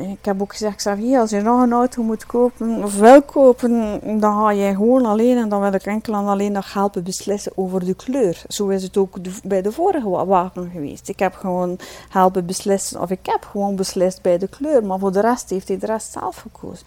Ik 0.00 0.24
heb 0.24 0.42
ook 0.42 0.52
gezegd, 0.52 0.76
Xavier, 0.76 1.18
als 1.18 1.30
je 1.30 1.40
nog 1.40 1.62
een 1.62 1.72
auto 1.72 2.02
moet 2.02 2.26
kopen 2.26 2.84
of 2.84 2.94
wil 2.94 3.22
kopen, 3.22 4.00
dan 4.20 4.34
ga 4.34 4.50
je 4.50 4.74
gewoon 4.74 5.06
alleen 5.06 5.36
en 5.36 5.48
dan 5.48 5.60
wil 5.60 5.72
ik 5.72 5.86
enkel 5.86 6.14
en 6.14 6.26
alleen 6.26 6.52
nog 6.52 6.72
helpen 6.72 7.02
beslissen 7.02 7.52
over 7.54 7.84
de 7.84 7.94
kleur. 7.94 8.42
Zo 8.48 8.68
is 8.68 8.82
het 8.82 8.96
ook 8.96 9.16
bij 9.44 9.62
de 9.62 9.72
vorige 9.72 10.08
wagen 10.08 10.70
geweest. 10.72 11.08
Ik 11.08 11.18
heb 11.18 11.34
gewoon 11.34 11.78
helpen 12.08 12.46
beslissen, 12.46 13.00
of 13.00 13.10
ik 13.10 13.18
heb 13.22 13.44
gewoon 13.50 13.76
beslist 13.76 14.22
bij 14.22 14.38
de 14.38 14.48
kleur, 14.48 14.84
maar 14.84 14.98
voor 14.98 15.12
de 15.12 15.20
rest 15.20 15.50
heeft 15.50 15.68
hij 15.68 15.78
de 15.78 15.86
rest 15.86 16.12
zelf 16.12 16.36
gekozen. 16.36 16.86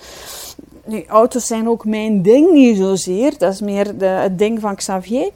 Nu, 0.86 1.06
auto's 1.06 1.48
zijn 1.48 1.70
ook 1.70 1.86
mijn 1.86 2.22
ding 2.22 2.52
niet 2.52 2.78
zozeer, 2.78 3.38
dat 3.38 3.54
is 3.54 3.62
meer 3.62 3.94
het 3.98 4.38
ding 4.38 4.60
van 4.60 4.76
Xavier. 4.76 5.32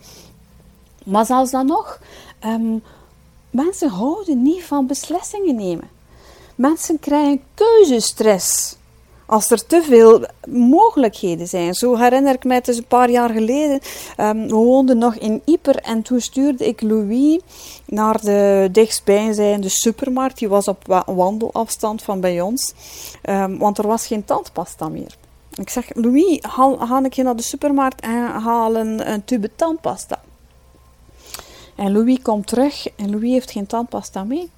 Maar 1.05 1.25
zelfs 1.25 1.51
dan 1.51 1.65
nog, 1.65 1.99
um, 2.45 2.83
mensen 3.49 3.89
houden 3.89 4.41
niet 4.41 4.63
van 4.63 4.87
beslissingen 4.87 5.55
nemen. 5.55 5.95
Mensen 6.57 6.99
krijgen 6.99 7.41
keuzestress 7.53 8.77
als 9.25 9.51
er 9.51 9.65
te 9.65 9.81
veel 9.81 10.25
mogelijkheden 10.47 11.47
zijn. 11.47 11.73
Zo 11.73 11.95
herinner 11.95 12.33
ik 12.33 12.43
mij, 12.43 12.61
is 12.65 12.77
een 12.77 12.85
paar 12.85 13.09
jaar 13.09 13.29
geleden, 13.29 13.79
um, 14.17 14.47
we 14.47 14.55
woonden 14.55 14.97
nog 14.97 15.15
in 15.15 15.41
Yper 15.45 15.75
en 15.75 16.01
toen 16.01 16.21
stuurde 16.21 16.67
ik 16.67 16.81
Louis 16.81 17.39
naar 17.85 18.21
de 18.21 18.69
dichtstbijzijnde 18.71 19.69
supermarkt. 19.69 20.37
Die 20.37 20.49
was 20.49 20.67
op 20.67 21.03
wandelafstand 21.05 22.01
van 22.01 22.19
bij 22.19 22.41
ons, 22.41 22.73
um, 23.29 23.57
want 23.57 23.77
er 23.77 23.87
was 23.87 24.07
geen 24.07 24.25
tandpasta 24.25 24.89
meer. 24.89 25.15
Ik 25.53 25.69
zeg, 25.69 25.93
Louis, 25.93 26.39
haal, 26.41 26.77
ga 26.77 27.03
ik 27.03 27.13
je 27.13 27.23
naar 27.23 27.35
de 27.35 27.43
supermarkt 27.43 28.01
en 28.01 28.25
haal 28.25 28.75
een, 28.75 29.11
een 29.11 29.25
tube 29.25 29.51
tandpasta. 29.55 30.21
En 31.75 31.91
Louis 31.91 32.21
komt 32.21 32.47
terug 32.47 32.87
en 32.95 33.09
Louis 33.09 33.31
heeft 33.31 33.51
geen 33.51 33.67
tandpasta 33.67 34.23
mee. 34.23 34.49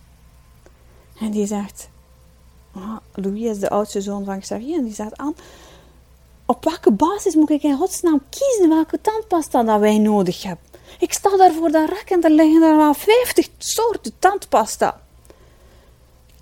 En 1.20 1.32
die 1.32 1.46
zegt, 1.46 1.89
Louis 3.14 3.44
is 3.44 3.60
de 3.60 3.70
oudste 3.70 4.02
zoon 4.02 4.26
van 4.26 4.40
Xavier, 4.40 4.78
en 4.78 4.84
die 4.84 4.94
zegt 4.94 5.18
aan, 5.18 5.36
op 6.46 6.64
welke 6.64 6.92
basis 6.92 7.36
moet 7.36 7.50
ik 7.50 7.64
in 7.64 7.78
godsnaam 7.78 8.22
kiezen 8.30 8.70
welke 8.70 9.02
tandpasta 9.02 9.64
dat 9.64 9.80
wij 9.80 9.98
nodig 9.98 10.44
hebben? 10.44 10.66
Ik 11.00 11.14
sta 11.14 11.38
daar 11.38 11.54
voor 11.54 11.72
dat 11.72 11.90
rek 11.90 12.10
en 12.10 12.24
er 12.24 12.30
liggen 12.32 12.62
er 12.62 12.80
al 12.80 12.94
50 12.94 13.50
soorten 13.58 14.12
tandpasta. 14.20 15.02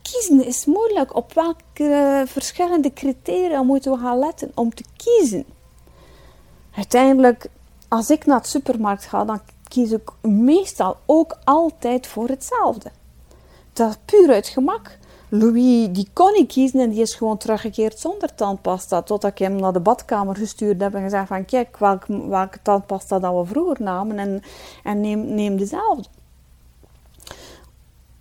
Kiezen 0.01 0.45
is 0.45 0.65
moeilijk. 0.65 1.15
Op 1.15 1.33
welke 1.33 2.23
verschillende 2.27 2.93
criteria 2.93 3.63
moeten 3.63 3.91
we 3.91 3.97
gaan 3.97 4.19
letten 4.19 4.51
om 4.55 4.73
te 4.73 4.83
kiezen? 4.97 5.45
Uiteindelijk, 6.75 7.47
als 7.87 8.09
ik 8.09 8.25
naar 8.25 8.41
de 8.41 8.47
supermarkt 8.47 9.05
ga, 9.05 9.25
dan 9.25 9.41
kies 9.67 9.91
ik 9.91 10.11
meestal 10.21 10.97
ook 11.05 11.37
altijd 11.43 12.07
voor 12.07 12.27
hetzelfde 12.27 12.91
dat 13.77 13.97
puur 14.05 14.29
uit 14.29 14.47
gemak. 14.47 14.97
Louis, 15.29 15.87
die 15.91 16.07
kon 16.13 16.33
niet 16.33 16.51
kiezen 16.51 16.79
en 16.79 16.89
die 16.89 17.01
is 17.01 17.15
gewoon 17.15 17.37
teruggekeerd 17.37 17.99
zonder 17.99 18.35
tandpasta. 18.35 19.01
Totdat 19.01 19.31
ik 19.31 19.37
hem 19.37 19.55
naar 19.55 19.73
de 19.73 19.79
badkamer 19.79 20.35
gestuurd 20.35 20.81
heb 20.81 20.93
en 20.93 21.01
gezegd 21.01 21.27
van... 21.27 21.45
Kijk, 21.45 21.77
welke, 21.77 22.59
tandpasta 22.63 23.19
dat 23.19 23.35
we 23.35 23.45
vroeger 23.45 23.81
namen 23.83 24.19
en, 24.19 24.43
en 24.83 25.01
neem, 25.01 25.33
neem 25.33 25.57
dezelfde. 25.57 26.09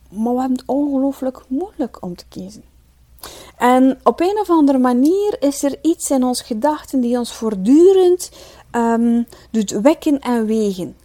Maar 0.09 0.35
we 0.35 0.41
hebben 0.41 0.59
het 0.59 0.67
ongelooflijk 0.67 1.45
moeilijk 1.49 2.03
om 2.03 2.17
te 2.17 2.25
kiezen. 2.29 2.65
En 3.57 3.99
op 4.03 4.21
een 4.21 4.39
of 4.41 4.51
andere 4.51 4.79
manier 4.79 5.37
is 5.39 5.63
er 5.63 5.79
iets 5.83 6.11
in 6.11 6.25
ons 6.25 6.41
gedachten 6.43 7.01
die 7.01 7.19
ons 7.19 7.33
voortdurend 7.33 8.31
um, 8.73 9.27
doet 9.51 9.71
wekken 9.71 10.21
en 10.21 10.47
wegen 10.47 10.97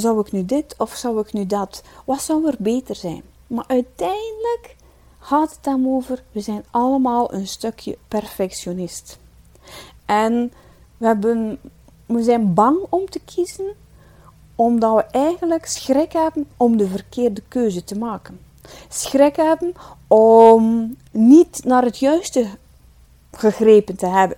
zou 0.00 0.20
ik 0.20 0.32
nu 0.32 0.44
dit 0.44 0.74
of 0.78 0.94
zou 0.94 1.20
ik 1.20 1.32
nu 1.32 1.46
dat? 1.46 1.82
Wat 2.04 2.22
zou 2.22 2.46
er 2.46 2.56
beter 2.58 2.94
zijn? 2.94 3.22
Maar 3.46 3.64
uiteindelijk 3.66 4.76
gaat 5.18 5.50
het 5.50 5.64
dan 5.64 5.86
over, 5.86 6.22
we 6.32 6.40
zijn 6.40 6.64
allemaal 6.70 7.32
een 7.34 7.46
stukje 7.46 7.98
perfectionist. 8.08 9.18
En 10.04 10.52
we, 10.96 11.06
hebben, 11.06 11.58
we 12.06 12.22
zijn 12.22 12.54
bang 12.54 12.78
om 12.88 13.08
te 13.10 13.20
kiezen, 13.24 13.74
omdat 14.54 14.94
we 14.94 15.02
eigenlijk 15.02 15.66
schrik 15.66 16.12
hebben 16.12 16.48
om 16.56 16.76
de 16.76 16.88
verkeerde 16.88 17.42
keuze 17.48 17.84
te 17.84 17.98
maken. 17.98 18.40
Schrik 18.88 19.36
hebben 19.36 19.72
om 20.08 20.96
niet 21.10 21.64
naar 21.64 21.84
het 21.84 21.98
juiste 21.98 22.46
gegrepen 23.32 23.96
te 23.96 24.06
hebben. 24.06 24.36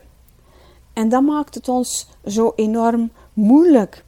En 0.92 1.08
dat 1.08 1.22
maakt 1.22 1.54
het 1.54 1.68
ons 1.68 2.08
zo 2.24 2.52
enorm 2.56 3.10
moeilijk 3.32 4.04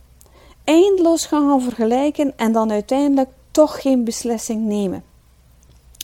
eindeloos 0.68 1.26
gaan 1.26 1.60
vergelijken 1.60 2.32
en 2.36 2.52
dan 2.52 2.70
uiteindelijk 2.70 3.30
toch 3.58 3.80
geen 3.80 4.04
beslissing 4.04 4.66
nemen. 4.66 5.04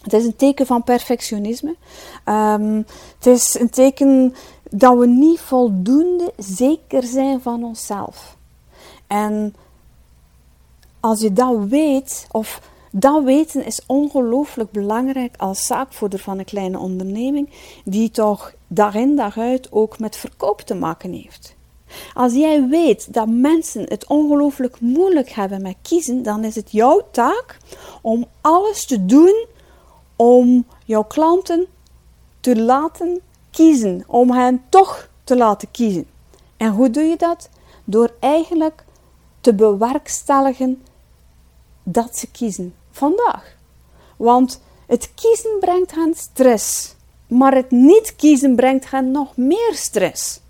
Het 0.02 0.12
is 0.12 0.24
een 0.24 0.36
teken 0.36 0.66
van 0.66 0.82
perfectionisme. 0.82 1.76
Um, 2.24 2.86
het 3.16 3.26
is 3.26 3.58
een 3.58 3.70
teken 3.70 4.34
dat 4.70 4.98
we 4.98 5.06
niet 5.06 5.40
voldoende 5.40 6.32
zeker 6.36 7.02
zijn 7.02 7.40
van 7.40 7.64
onszelf. 7.64 8.36
En 9.06 9.54
als 11.00 11.20
je 11.20 11.32
dat 11.32 11.64
weet, 11.68 12.26
of 12.30 12.60
dat 12.90 13.24
weten 13.24 13.64
is 13.64 13.82
ongelooflijk 13.86 14.70
belangrijk 14.70 15.36
als 15.36 15.66
zaakvoerder 15.66 16.18
van 16.18 16.38
een 16.38 16.44
kleine 16.44 16.78
onderneming, 16.78 17.50
die 17.84 18.10
toch 18.10 18.54
dag 18.66 18.94
in 18.94 19.16
dag 19.16 19.38
uit 19.38 19.72
ook 19.72 19.98
met 19.98 20.16
verkoop 20.16 20.60
te 20.60 20.74
maken 20.74 21.12
heeft. 21.12 21.56
Als 22.14 22.32
jij 22.32 22.68
weet 22.68 23.12
dat 23.14 23.28
mensen 23.28 23.82
het 23.88 24.06
ongelooflijk 24.06 24.80
moeilijk 24.80 25.28
hebben 25.28 25.62
met 25.62 25.76
kiezen, 25.82 26.22
dan 26.22 26.44
is 26.44 26.54
het 26.54 26.72
jouw 26.72 27.08
taak 27.10 27.58
om 28.02 28.26
alles 28.40 28.86
te 28.86 29.06
doen 29.06 29.46
om 30.16 30.66
jouw 30.84 31.04
klanten 31.04 31.66
te 32.40 32.56
laten 32.56 33.20
kiezen, 33.50 34.04
om 34.06 34.30
hen 34.30 34.62
toch 34.68 35.08
te 35.24 35.36
laten 35.36 35.70
kiezen. 35.70 36.06
En 36.56 36.70
hoe 36.70 36.90
doe 36.90 37.02
je 37.02 37.16
dat? 37.16 37.48
Door 37.84 38.12
eigenlijk 38.20 38.84
te 39.40 39.54
bewerkstelligen 39.54 40.82
dat 41.82 42.16
ze 42.16 42.30
kiezen 42.30 42.74
vandaag. 42.90 43.56
Want 44.16 44.60
het 44.86 45.10
kiezen 45.14 45.56
brengt 45.60 45.94
hen 45.94 46.14
stress, 46.16 46.94
maar 47.26 47.54
het 47.54 47.70
niet 47.70 48.16
kiezen 48.16 48.56
brengt 48.56 48.90
hen 48.90 49.10
nog 49.10 49.36
meer 49.36 49.72
stress. 49.72 50.40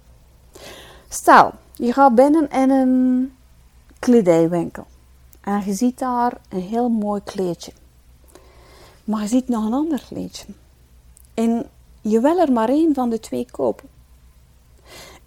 Stel, 1.14 1.52
je 1.72 1.92
gaat 1.92 2.14
binnen 2.14 2.50
in 2.50 2.70
een 2.70 3.32
kledijwinkel 3.98 4.86
en 5.40 5.62
je 5.64 5.72
ziet 5.72 5.98
daar 5.98 6.32
een 6.48 6.60
heel 6.60 6.88
mooi 6.88 7.20
kleedje. 7.24 7.72
Maar 9.04 9.22
je 9.22 9.28
ziet 9.28 9.48
nog 9.48 9.64
een 9.64 9.72
ander 9.72 10.04
kleedje. 10.08 10.46
En 11.34 11.66
je 12.00 12.20
wil 12.20 12.38
er 12.38 12.52
maar 12.52 12.68
één 12.68 12.94
van 12.94 13.10
de 13.10 13.20
twee 13.20 13.46
kopen. 13.50 13.88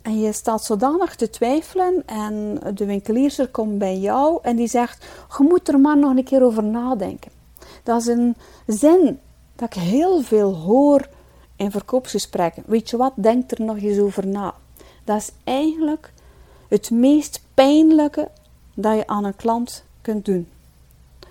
En 0.02 0.20
je 0.20 0.32
staat 0.32 0.64
zodanig 0.64 1.16
te 1.16 1.30
twijfelen 1.30 2.04
en 2.06 2.60
de 2.74 2.86
winkelierster 2.86 3.48
komt 3.48 3.78
bij 3.78 3.98
jou 3.98 4.40
en 4.42 4.56
die 4.56 4.68
zegt, 4.68 5.06
je 5.38 5.44
moet 5.44 5.68
er 5.68 5.80
maar 5.80 5.98
nog 5.98 6.16
een 6.16 6.24
keer 6.24 6.44
over 6.44 6.64
nadenken. 6.64 7.32
Dat 7.84 8.02
is 8.02 8.08
een 8.08 8.36
zin 8.66 9.20
dat 9.56 9.76
ik 9.76 9.82
heel 9.82 10.22
veel 10.22 10.56
hoor 10.56 11.08
in 11.56 11.72
verkoopsgesprekken. 11.72 12.64
Weet 12.66 12.90
je 12.90 12.98
wat? 12.98 13.14
Denk 13.16 13.52
er 13.52 13.62
nog 13.62 13.78
eens 13.78 14.00
over 14.00 14.28
na. 14.28 14.54
Dat 15.08 15.18
is 15.18 15.32
eigenlijk 15.44 16.14
het 16.68 16.92
meest 16.92 17.42
pijnlijke 17.54 18.28
dat 18.74 18.96
je 18.96 19.08
aan 19.08 19.24
een 19.24 19.36
klant 19.36 19.84
kunt 20.02 20.26
doen. 20.26 20.48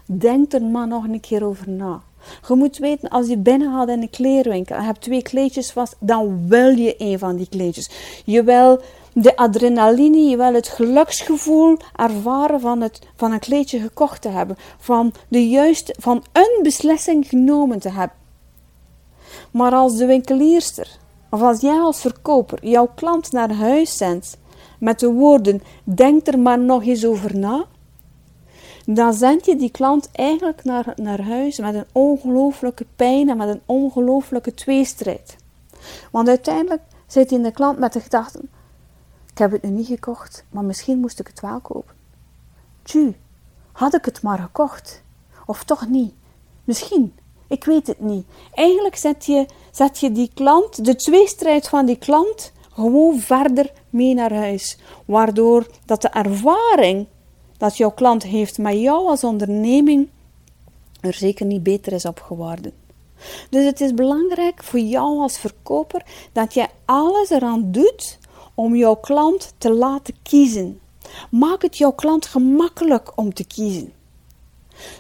Denk 0.05 0.53
er 0.53 0.63
maar 0.63 0.87
nog 0.87 1.05
een 1.05 1.21
keer 1.21 1.45
over 1.45 1.71
na. 1.71 2.03
Je 2.49 2.55
moet 2.55 2.79
weten, 2.79 3.09
als 3.09 3.27
je 3.27 3.37
binnengaat 3.37 3.89
in 3.89 4.03
een 4.03 4.11
kleerwinkel 4.11 4.77
en 4.77 4.85
hebt 4.85 5.01
twee 5.01 5.23
kleedjes 5.23 5.73
vast, 5.73 5.97
dan 5.99 6.49
wil 6.49 6.69
je 6.69 6.95
een 6.99 7.19
van 7.19 7.37
die 7.37 7.49
kleedjes. 7.49 7.91
Je 8.25 8.43
wil 8.43 8.81
de 9.13 9.37
adrenaline, 9.37 10.19
je 10.19 10.37
wil 10.37 10.55
het 10.55 10.69
geluksgevoel 10.69 11.77
ervaren 11.97 12.61
van, 12.61 12.81
het, 12.81 13.01
van 13.17 13.33
een 13.33 13.39
kleedje 13.39 13.81
gekocht 13.81 14.23
te 14.23 14.29
hebben. 14.29 14.57
Van, 14.79 15.13
de 15.29 15.49
juiste, 15.49 15.95
van 15.99 16.25
een 16.33 16.61
beslissing 16.63 17.29
genomen 17.29 17.79
te 17.79 17.91
hebben. 17.91 18.17
Maar 19.51 19.73
als 19.73 19.97
de 19.97 20.07
winkelierster, 20.07 20.99
of 21.31 21.43
als 21.43 21.61
jij 21.61 21.79
als 21.79 22.01
verkoper 22.01 22.67
jouw 22.67 22.91
klant 22.95 23.33
naar 23.33 23.55
huis 23.55 23.97
zendt 23.97 24.39
met 24.79 25.01
de 25.01 25.13
woorden: 25.13 25.63
Denk 25.85 26.27
er 26.27 26.39
maar 26.39 26.59
nog 26.59 26.85
eens 26.85 27.07
over 27.07 27.39
na, 27.39 27.67
dan 28.87 29.15
zend 29.15 29.47
je 29.47 29.57
die 29.57 29.71
klant 29.71 30.09
eigenlijk 30.13 30.65
naar, 30.65 30.93
naar 30.97 31.21
huis 31.21 31.59
met 31.59 31.75
een 31.75 31.87
ongelooflijke 31.93 32.87
pijn 32.97 33.29
en 33.29 33.37
met 33.37 33.49
een 33.49 33.63
ongelooflijke 33.67 34.55
tweestrijd. 34.55 35.37
Want 36.11 36.29
uiteindelijk 36.29 36.83
zit 37.07 37.33
in 37.33 37.43
de 37.43 37.51
klant 37.51 37.79
met 37.79 37.93
de 37.93 38.01
gedachte: 38.01 38.41
Ik 39.31 39.39
heb 39.39 39.51
het 39.51 39.63
nu 39.63 39.71
niet 39.71 39.87
gekocht, 39.87 40.45
maar 40.51 40.65
misschien 40.65 40.99
moest 40.99 41.21
ik 41.21 41.27
het 41.27 41.41
wel 41.41 41.61
kopen. 41.61 41.95
Tju, 42.83 43.17
had 43.73 43.95
ik 43.95 44.05
het 44.05 44.23
maar 44.23 44.39
gekocht? 44.39 45.03
Of 45.47 45.65
toch 45.65 45.89
niet? 45.89 46.15
Misschien. 46.65 47.15
Ik 47.49 47.65
weet 47.65 47.87
het 47.87 48.01
niet. 48.01 48.27
Eigenlijk 48.55 48.97
zet 48.97 49.25
je, 49.25 49.47
zet 49.71 49.99
je 49.99 50.13
die 50.13 50.31
klant, 50.35 50.85
de 50.85 50.97
tweestrijd 50.97 51.69
van 51.69 51.87
die 51.87 51.99
klant, 51.99 52.53
gewoon 52.73 53.21
verder 53.21 53.73
mee 53.91 54.15
naar 54.15 54.35
huis. 54.35 54.79
Waardoor 55.05 55.67
dat 55.85 56.03
de 56.03 56.09
ervaring 56.09 57.07
dat 57.57 57.77
jouw 57.77 57.91
klant 57.91 58.23
heeft 58.23 58.59
met 58.59 58.81
jou 58.81 59.09
als 59.09 59.25
onderneming 59.25 60.09
er 61.01 61.15
zeker 61.15 61.47
niet 61.47 61.63
beter 61.63 61.93
is 61.93 62.05
op 62.05 62.21
geworden. 62.21 62.73
Dus 63.51 63.65
het 63.65 63.81
is 63.81 63.95
belangrijk 63.95 64.65
voor 64.65 64.81
jou 64.81 65.21
als 65.21 65.39
verkoper 65.39 66.03
dat 66.33 66.55
je 66.55 66.67
alles 66.85 67.31
eraan 67.31 67.73
doet 67.73 68.19
om 68.55 68.77
jouw 68.77 68.97
klant 68.97 69.55
te 69.59 69.73
laten 69.73 70.15
kiezen. 70.23 70.81
Maak 71.31 71.63
het 71.63 71.79
jouw 71.79 71.93
klant 71.93 72.27
gemakkelijk 72.27 73.13
om 73.15 73.35
te 73.35 73.45
kiezen. 73.45 73.93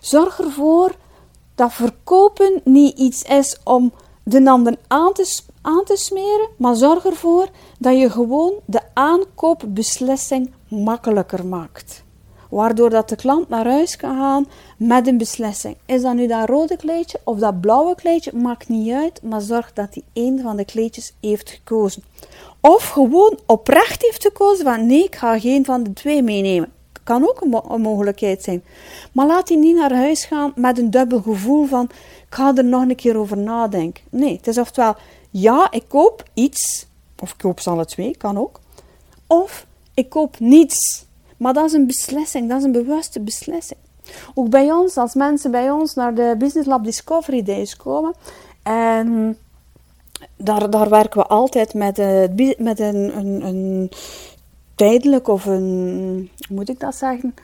Zorg 0.01 0.39
ervoor 0.39 0.95
dat 1.57 1.73
verkopen 1.73 2.61
niet 2.65 2.99
iets 2.99 3.23
is 3.23 3.57
om 3.65 3.93
de 4.23 4.51
ander 4.51 4.77
aan 4.87 5.13
te, 5.13 5.41
aan 5.63 5.85
te 5.85 5.97
smeren, 5.97 6.49
maar 6.57 6.75
zorg 6.75 7.05
ervoor 7.05 7.49
dat 7.79 7.99
je 7.99 8.11
gewoon 8.11 8.53
de 8.65 8.81
aankoopbeslissing 8.93 10.53
makkelijker 10.69 11.47
maakt. 11.47 12.05
Waardoor 12.51 12.91
dat 12.91 13.09
de 13.09 13.17
klant 13.17 13.49
naar 13.49 13.67
huis 13.67 13.97
kan 13.97 14.17
gaan 14.17 14.47
met 14.77 15.07
een 15.07 15.19
beslissing. 15.19 15.77
Is 15.87 16.03
dat 16.03 16.15
nu 16.15 16.27
dat 16.27 16.49
rode 16.49 16.77
kleedje 16.77 17.21
of 17.25 17.39
dat 17.39 17.61
blauwe 17.61 17.95
kleedje, 17.95 18.37
maakt 18.37 18.69
niet 18.69 18.93
uit, 18.93 19.23
maar 19.23 19.41
zorg 19.41 19.73
dat 19.73 19.89
hij 19.95 20.03
één 20.13 20.41
van 20.41 20.57
de 20.57 20.65
kleedjes 20.65 21.15
heeft 21.21 21.51
gekozen. 21.51 22.03
Of 22.61 22.89
gewoon 22.89 23.39
oprecht 23.47 24.03
heeft 24.03 24.23
gekozen 24.23 24.65
van 24.65 24.87
nee, 24.87 25.05
ik 25.05 25.17
ga 25.17 25.39
geen 25.39 25.65
van 25.65 25.83
de 25.83 25.93
twee 25.93 26.23
meenemen. 26.23 26.73
Kan 27.07 27.29
ook 27.29 27.41
een, 27.41 27.81
mogelijkheid 27.81 28.43
zijn. 28.43 28.65
Maar 29.13 29.27
laat 29.27 29.49
hij 29.49 29.57
niet 29.57 29.77
naar 29.77 29.95
huis 29.95 30.25
gaan 30.25 30.53
met 30.55 30.79
een 30.79 30.91
dubbel 30.91 31.21
gevoel 31.21 31.67
van 31.67 31.85
ik 32.27 32.35
ga 32.35 32.55
er 32.55 32.65
nog 32.65 32.83
een 32.83 32.97
keer 32.97 33.17
over 33.17 33.39
nadenken. 33.39 34.05
Nee, 34.11 34.37
het 34.37 34.47
is 34.47 34.59
oftewel 34.59 34.95
ja, 35.31 35.71
ik 35.71 35.85
koop 35.89 36.23
iets, 36.35 36.87
of 37.19 37.31
ik 37.31 37.39
koop 37.39 37.61
ze 37.61 37.71
alle 37.71 37.85
twee, 37.85 38.17
kan 38.17 38.39
ook. 38.39 38.61
Of 39.27 39.67
ik 39.95 40.09
koop 40.09 40.39
niets. 40.39 41.07
Maar 41.37 41.53
dat 41.53 41.65
is 41.65 41.73
een 41.73 41.87
beslissing, 41.87 42.49
dat 42.49 42.59
is 42.59 42.65
een 42.65 42.73
bewuste 42.73 43.21
beslissing. 43.21 43.81
Ook 44.35 44.51
bij 44.51 44.73
ons, 44.73 44.97
als 44.97 45.15
mensen 45.15 45.51
bij 45.51 45.71
ons 45.71 45.95
naar 45.95 46.15
de 46.15 46.35
Business 46.39 46.69
Lab 46.69 46.85
Discovery 46.85 47.43
Days 47.43 47.77
komen, 47.77 48.15
en 48.63 49.39
daar, 50.37 50.71
daar 50.71 50.89
werken 50.89 51.21
we 51.21 51.27
altijd 51.27 51.75
met, 51.75 51.99
uh, 51.99 52.55
met 52.59 52.81
een, 52.81 53.17
een, 53.17 53.47
een 53.47 53.91
tijdelijk 54.77 55.29
of 55.29 55.45
een, 55.45 56.31
hoe 56.49 56.57
moet 56.57 56.69
ik 56.69 56.81
dat 56.81 56.95
zeggen, 56.95 57.35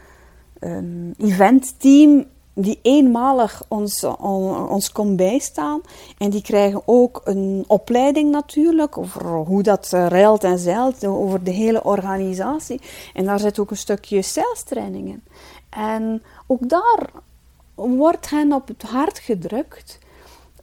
een 0.59 1.15
eventteam 1.19 2.27
die 2.55 2.79
eenmalig 2.83 3.63
ons, 3.69 4.05
ons 4.69 4.93
kon 4.93 5.17
bijstaan. 5.17 5.81
En 6.19 6.31
die 6.31 6.43
krijgen 6.43 6.83
ook 6.85 7.21
een 7.25 7.65
opleiding 7.67 8.31
natuurlijk 8.31 8.99
over 8.99 9.27
hoe 9.27 9.63
dat 9.63 9.89
ruilt 9.91 10.45
en 10.45 10.59
zeilt, 10.59 11.05
over 11.05 11.45
de 11.45 11.51
hele 11.51 11.85
organisatie. 11.85 12.81
En 13.15 13.25
daar 13.25 13.39
zit 13.39 13.59
ook 13.59 13.71
een 13.71 13.77
stukje 13.77 14.23
sales 14.23 14.63
training 14.63 15.09
in. 15.09 15.23
En 15.71 16.23
ook 16.47 16.69
daar 16.69 17.11
wordt 17.75 18.31
hen 18.31 18.53
op 18.53 18.69
het 18.69 18.83
hart 18.83 19.19
gedrukt. 19.19 19.99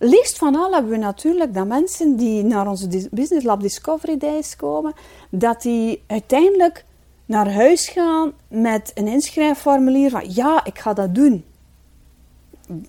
Liefst 0.01 0.37
van 0.37 0.55
al 0.55 0.73
hebben 0.73 0.91
we 0.91 0.97
natuurlijk 0.97 1.53
dat 1.53 1.67
mensen 1.67 2.15
die 2.15 2.43
naar 2.43 2.67
onze 2.67 3.07
Business 3.11 3.45
Lab 3.45 3.61
Discovery 3.61 4.17
Days 4.17 4.55
komen, 4.55 4.93
dat 5.29 5.61
die 5.61 6.03
uiteindelijk 6.07 6.85
naar 7.25 7.53
huis 7.53 7.89
gaan 7.89 8.33
met 8.47 8.91
een 8.95 9.07
inschrijfformulier 9.07 10.09
van 10.09 10.33
ja, 10.33 10.65
ik 10.65 10.79
ga 10.79 10.93
dat 10.93 11.15
doen. 11.15 11.45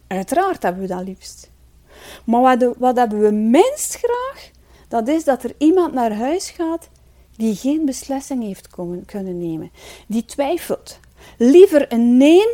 Uiteraard 0.06 0.62
hebben 0.62 0.82
we 0.82 0.88
dat 0.88 1.04
liefst. 1.04 1.50
Maar 2.24 2.40
wat, 2.40 2.76
wat 2.78 2.96
hebben 2.96 3.20
we 3.20 3.30
minst 3.30 3.94
graag? 3.94 4.50
Dat 4.88 5.08
is 5.08 5.24
dat 5.24 5.42
er 5.42 5.54
iemand 5.58 5.92
naar 5.92 6.14
huis 6.14 6.50
gaat 6.50 6.88
die 7.36 7.54
geen 7.54 7.84
beslissing 7.84 8.42
heeft 8.42 8.68
kunnen 9.06 9.38
nemen. 9.38 9.70
Die 10.06 10.24
twijfelt. 10.24 10.98
Liever 11.38 11.92
een 11.92 12.16
nee 12.16 12.46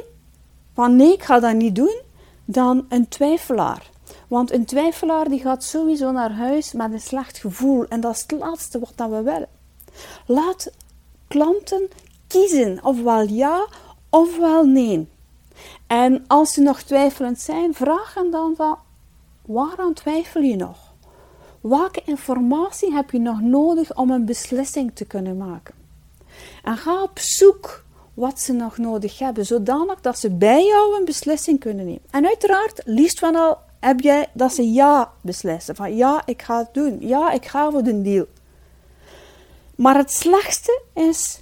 van 0.75 0.97
nee, 0.97 1.13
ik 1.13 1.23
ga 1.23 1.41
dat 1.41 1.55
niet 1.55 1.75
doen, 1.75 2.01
dan 2.45 2.87
een 2.89 3.09
twijfelaar. 3.09 3.91
Want 4.29 4.53
een 4.53 4.65
twijfelaar 4.65 5.29
die 5.29 5.41
gaat 5.41 5.65
sowieso 5.65 6.11
naar 6.11 6.33
huis 6.33 6.73
met 6.73 6.93
een 6.93 7.01
slecht 7.01 7.39
gevoel. 7.39 7.85
En 7.89 8.01
dat 8.01 8.15
is 8.15 8.21
het 8.21 8.31
laatste 8.31 8.79
wat 8.79 9.09
we 9.11 9.23
willen. 9.23 9.49
Laat 10.27 10.71
klanten 11.29 11.89
kiezen, 12.27 12.85
ofwel 12.85 13.29
ja 13.29 13.67
ofwel 14.11 14.65
nee. 14.65 15.09
En 15.87 16.25
als 16.27 16.53
ze 16.53 16.61
nog 16.61 16.81
twijfelend 16.83 17.41
zijn, 17.41 17.75
vraag 17.75 18.15
hen 18.15 18.31
dan 18.31 18.55
van, 18.57 18.79
waaraan 19.47 19.95
twijfel 19.95 20.41
je 20.41 20.57
nog? 20.57 20.95
Welke 21.61 22.03
informatie 22.05 22.93
heb 22.93 23.11
je 23.11 23.19
nog 23.19 23.41
nodig 23.41 23.97
om 23.97 24.11
een 24.11 24.25
beslissing 24.25 24.91
te 24.95 25.05
kunnen 25.05 25.37
maken? 25.37 25.75
En 26.63 26.77
ga 26.77 27.03
op 27.03 27.19
zoek 27.19 27.85
wat 28.15 28.41
ze 28.41 28.53
nog 28.53 28.79
nodig 28.79 29.19
hebben, 29.19 29.47
zodanig 29.47 30.01
dat 30.01 30.19
ze 30.19 30.31
bij 30.31 30.65
jou 30.65 30.99
een 30.99 31.05
beslissing 31.05 31.61
kunnen 31.61 31.85
nemen. 31.85 32.03
En 32.11 32.27
uiteraard, 32.27 32.81
liefst 32.85 33.19
van 33.19 33.37
al 33.37 33.59
heb 33.81 34.01
jij 34.01 34.27
dat 34.33 34.53
ze 34.55 34.73
ja 34.73 35.13
beslissen. 35.21 35.77
Van 35.77 35.97
ja, 35.97 36.23
ik 36.27 36.43
ga 36.43 36.59
het 36.59 36.75
doen. 36.75 36.97
Ja, 37.01 37.33
ik 37.33 37.47
ga 37.47 37.71
voor 37.71 37.83
de 37.83 38.03
deal. 38.03 38.27
Maar 39.75 39.97
het 39.97 40.13
slechtste 40.13 40.81
is 40.95 41.41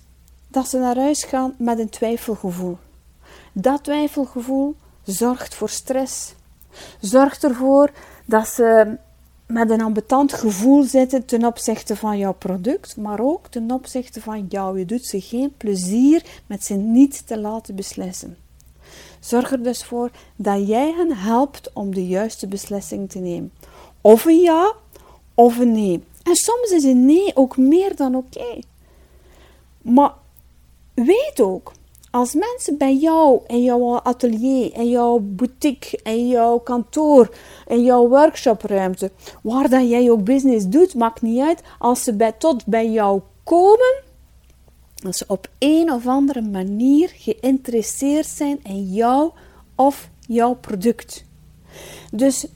dat 0.49 0.69
ze 0.69 0.79
naar 0.79 0.97
huis 0.97 1.25
gaan 1.25 1.55
met 1.59 1.79
een 1.79 1.89
twijfelgevoel. 1.89 2.79
Dat 3.53 3.85
twijfelgevoel 3.85 4.75
zorgt 5.03 5.55
voor 5.55 5.69
stress. 5.69 6.35
Zorgt 7.01 7.45
ervoor 7.45 7.91
dat 8.25 8.49
ze 8.49 8.97
met 9.47 9.71
een 9.71 9.81
ambetant 9.81 10.33
gevoel 10.33 10.83
zitten 10.83 11.25
ten 11.25 11.45
opzichte 11.45 11.97
van 11.97 12.19
jouw 12.19 12.33
product, 12.33 12.97
maar 12.97 13.21
ook 13.21 13.47
ten 13.49 13.71
opzichte 13.71 14.21
van 14.21 14.47
jou. 14.49 14.79
Je 14.79 14.85
doet 14.85 15.05
ze 15.05 15.21
geen 15.21 15.55
plezier 15.57 16.43
met 16.47 16.65
ze 16.65 16.75
niet 16.75 17.27
te 17.27 17.39
laten 17.39 17.75
beslissen. 17.75 18.37
Zorg 19.25 19.53
er 19.53 19.63
dus 19.63 19.85
voor 19.85 20.11
dat 20.37 20.69
jij 20.69 20.93
hen 20.93 21.17
helpt 21.17 21.71
om 21.73 21.95
de 21.95 22.07
juiste 22.07 22.47
beslissing 22.47 23.11
te 23.11 23.19
nemen. 23.19 23.53
Of 24.01 24.25
een 24.25 24.41
ja 24.41 24.73
of 25.35 25.59
een 25.59 25.73
nee. 25.73 26.05
En 26.23 26.35
soms 26.35 26.71
is 26.71 26.85
een 26.85 27.05
nee 27.05 27.37
ook 27.37 27.57
meer 27.57 27.97
dan 27.97 28.15
oké. 28.15 28.59
Maar 29.83 30.15
weet 30.95 31.41
ook 31.41 31.73
als 32.15 32.35
mensen 32.35 32.79
bij 32.79 32.97
jou 32.97 33.41
in 33.47 33.63
jouw 33.63 34.01
atelier, 34.01 34.75
in 34.75 34.89
jouw 34.89 35.19
boutique, 35.23 36.01
in 36.03 36.29
jouw 36.29 36.59
kantoor, 36.59 37.37
in 37.67 37.83
jouw 37.83 38.09
workshopruimte, 38.09 39.11
waar 39.43 39.69
dat 39.69 39.89
jij 39.89 40.11
ook 40.11 40.25
business 40.25 40.69
doet, 40.69 40.95
maakt 40.95 41.23
niet 41.23 41.41
uit, 41.41 41.63
als 41.79 42.03
ze 42.03 42.15
bij, 42.17 42.33
tot 42.33 42.67
bij 42.67 42.91
jou 42.91 43.21
komen, 43.45 44.03
als 45.05 45.19
ze 45.19 45.25
op 45.29 45.49
een 45.59 45.93
of 45.93 46.07
andere 46.07 46.43
manier 46.43 47.13
geïnteresseerd 47.15 48.27
zijn 48.27 48.61
in 48.63 48.93
jou 48.93 49.31
of 49.75 50.11
jouw 50.21 50.55
product. 50.55 51.25
Dus 52.13 52.47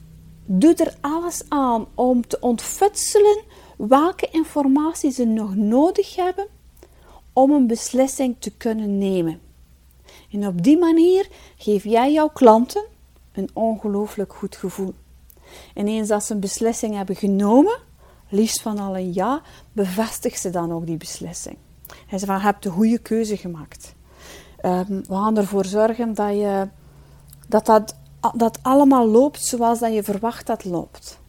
doe 0.45 0.73
er 0.73 0.95
alles 1.01 1.43
aan 1.47 1.85
om 1.95 2.27
te 2.27 2.39
ontfutselen 2.39 3.41
welke 3.77 4.29
informatie 4.31 5.11
ze 5.11 5.25
nog 5.25 5.55
nodig 5.55 6.15
hebben 6.15 6.47
om 7.33 7.51
een 7.51 7.67
beslissing 7.67 8.35
te 8.39 8.51
kunnen 8.51 8.97
nemen. 8.97 9.39
En 10.31 10.47
op 10.47 10.63
die 10.63 10.77
manier 10.77 11.27
geef 11.57 11.83
jij 11.83 12.11
jouw 12.11 12.29
klanten 12.29 12.85
een 13.31 13.49
ongelooflijk 13.53 14.33
goed 14.33 14.55
gevoel. 14.55 14.93
En 15.73 15.87
eens 15.87 16.07
dat 16.07 16.23
ze 16.23 16.33
een 16.33 16.39
beslissing 16.39 16.95
hebben 16.95 17.15
genomen, 17.15 17.77
liefst 18.29 18.61
van 18.61 18.79
al 18.79 18.97
een 18.97 19.13
ja, 19.13 19.41
bevestigt 19.71 20.41
ze 20.41 20.49
dan 20.49 20.71
ook 20.71 20.85
die 20.85 20.97
beslissing. 20.97 21.57
Hij 22.07 22.19
zegt 22.19 22.25
van, 22.25 22.35
je 22.35 22.45
hebt 22.45 22.63
de 22.63 22.69
goede 22.69 22.97
keuze 22.97 23.37
gemaakt. 23.37 23.95
Um, 24.65 24.85
we 24.87 25.13
gaan 25.13 25.37
ervoor 25.37 25.65
zorgen 25.65 26.13
dat, 26.13 26.33
je, 26.33 26.67
dat, 27.47 27.65
dat 27.65 27.95
dat 28.33 28.59
allemaal 28.61 29.07
loopt 29.07 29.45
zoals 29.45 29.79
dat 29.79 29.93
je 29.93 30.03
verwacht 30.03 30.47
dat 30.47 30.65
loopt. 30.65 31.19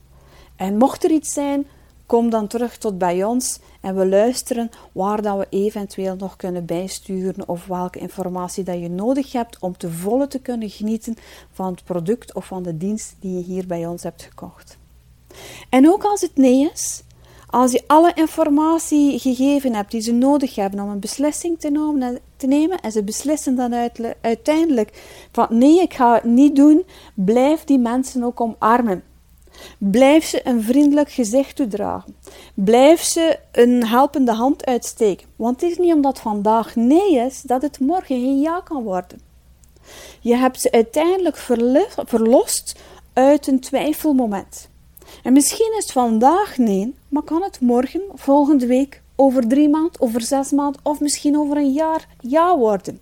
En 0.57 0.77
mocht 0.77 1.05
er 1.05 1.11
iets 1.11 1.33
zijn, 1.33 1.67
kom 2.07 2.31
dan 2.31 2.47
terug 2.47 2.79
tot 2.79 2.99
bij 2.99 3.25
ons 3.25 3.59
en 3.81 3.97
we 3.97 4.07
luisteren 4.07 4.71
waar 4.93 5.23
dat 5.23 5.39
we 5.39 5.47
eventueel 5.51 6.17
nog 6.17 6.37
kunnen 6.37 6.65
bijsturen 6.65 7.49
of 7.49 7.67
welke 7.67 7.99
informatie 7.99 8.65
dat 8.65 8.81
je 8.81 8.91
nodig 8.91 9.33
hebt 9.33 9.59
om 9.59 9.77
te 9.77 9.91
volle 9.91 10.27
te 10.27 10.39
kunnen 10.39 10.71
genieten 10.71 11.17
van 11.53 11.71
het 11.71 11.85
product 11.85 12.35
of 12.35 12.47
van 12.47 12.63
de 12.63 12.77
dienst 12.77 13.17
die 13.21 13.37
je 13.37 13.45
hier 13.45 13.67
bij 13.67 13.87
ons 13.87 14.03
hebt 14.03 14.23
gekocht. 14.23 14.79
En 15.69 15.89
ook 15.89 16.05
als 16.05 16.21
het 16.21 16.37
nee 16.37 16.71
is, 16.73 17.03
als 17.51 17.73
je 17.73 17.83
alle 17.87 18.13
informatie 18.15 19.19
gegeven 19.19 19.75
hebt 19.75 19.91
die 19.91 20.01
ze 20.01 20.13
nodig 20.13 20.55
hebben 20.55 20.81
om 20.81 20.89
een 20.89 21.01
beslissing 21.01 21.61
te 22.37 22.47
nemen, 22.47 22.81
en 22.81 22.93
ze 22.93 23.03
beslissen 23.03 23.57
dan 23.57 23.91
uiteindelijk 24.21 25.03
van 25.33 25.47
nee, 25.51 25.81
ik 25.81 25.95
ga 25.95 26.15
het 26.15 26.25
niet 26.25 26.57
doen, 26.57 26.85
blijf 27.15 27.65
die 27.65 27.79
mensen 27.79 28.25
ook 28.25 28.41
omarmen. 28.41 29.03
Blijf 29.79 30.25
ze 30.25 30.47
een 30.47 30.63
vriendelijk 30.63 31.11
gezicht 31.11 31.57
toedragen. 31.57 32.17
Blijf 32.55 33.03
ze 33.03 33.39
een 33.53 33.87
helpende 33.87 34.33
hand 34.33 34.67
uitsteken. 34.67 35.27
Want 35.37 35.61
het 35.61 35.71
is 35.71 35.79
niet 35.79 35.95
omdat 35.95 36.21
vandaag 36.21 36.77
nee 36.77 37.17
is, 37.17 37.43
dat 37.43 37.63
het 37.63 37.81
morgen 37.81 38.21
geen 38.21 38.41
ja 38.41 38.61
kan 38.61 38.83
worden. 38.83 39.21
Je 40.21 40.37
hebt 40.37 40.61
ze 40.61 40.73
uiteindelijk 40.73 41.37
verlost 42.07 42.81
uit 43.13 43.47
een 43.47 43.61
twijfelmoment. 43.61 44.70
En 45.23 45.33
misschien 45.33 45.75
is 45.79 45.83
het 45.83 45.93
vandaag 45.93 46.59
nee, 46.59 46.95
maar 47.09 47.23
kan 47.23 47.43
het 47.43 47.61
morgen, 47.61 48.03
volgende 48.15 48.67
week, 48.67 49.03
over 49.17 49.49
drie 49.49 49.69
maanden, 49.69 50.01
over 50.01 50.21
zes 50.21 50.51
maanden 50.51 50.81
of 50.85 51.01
misschien 51.01 51.39
over 51.39 51.57
een 51.57 51.73
jaar 51.73 52.09
ja 52.21 52.57
worden. 52.57 53.01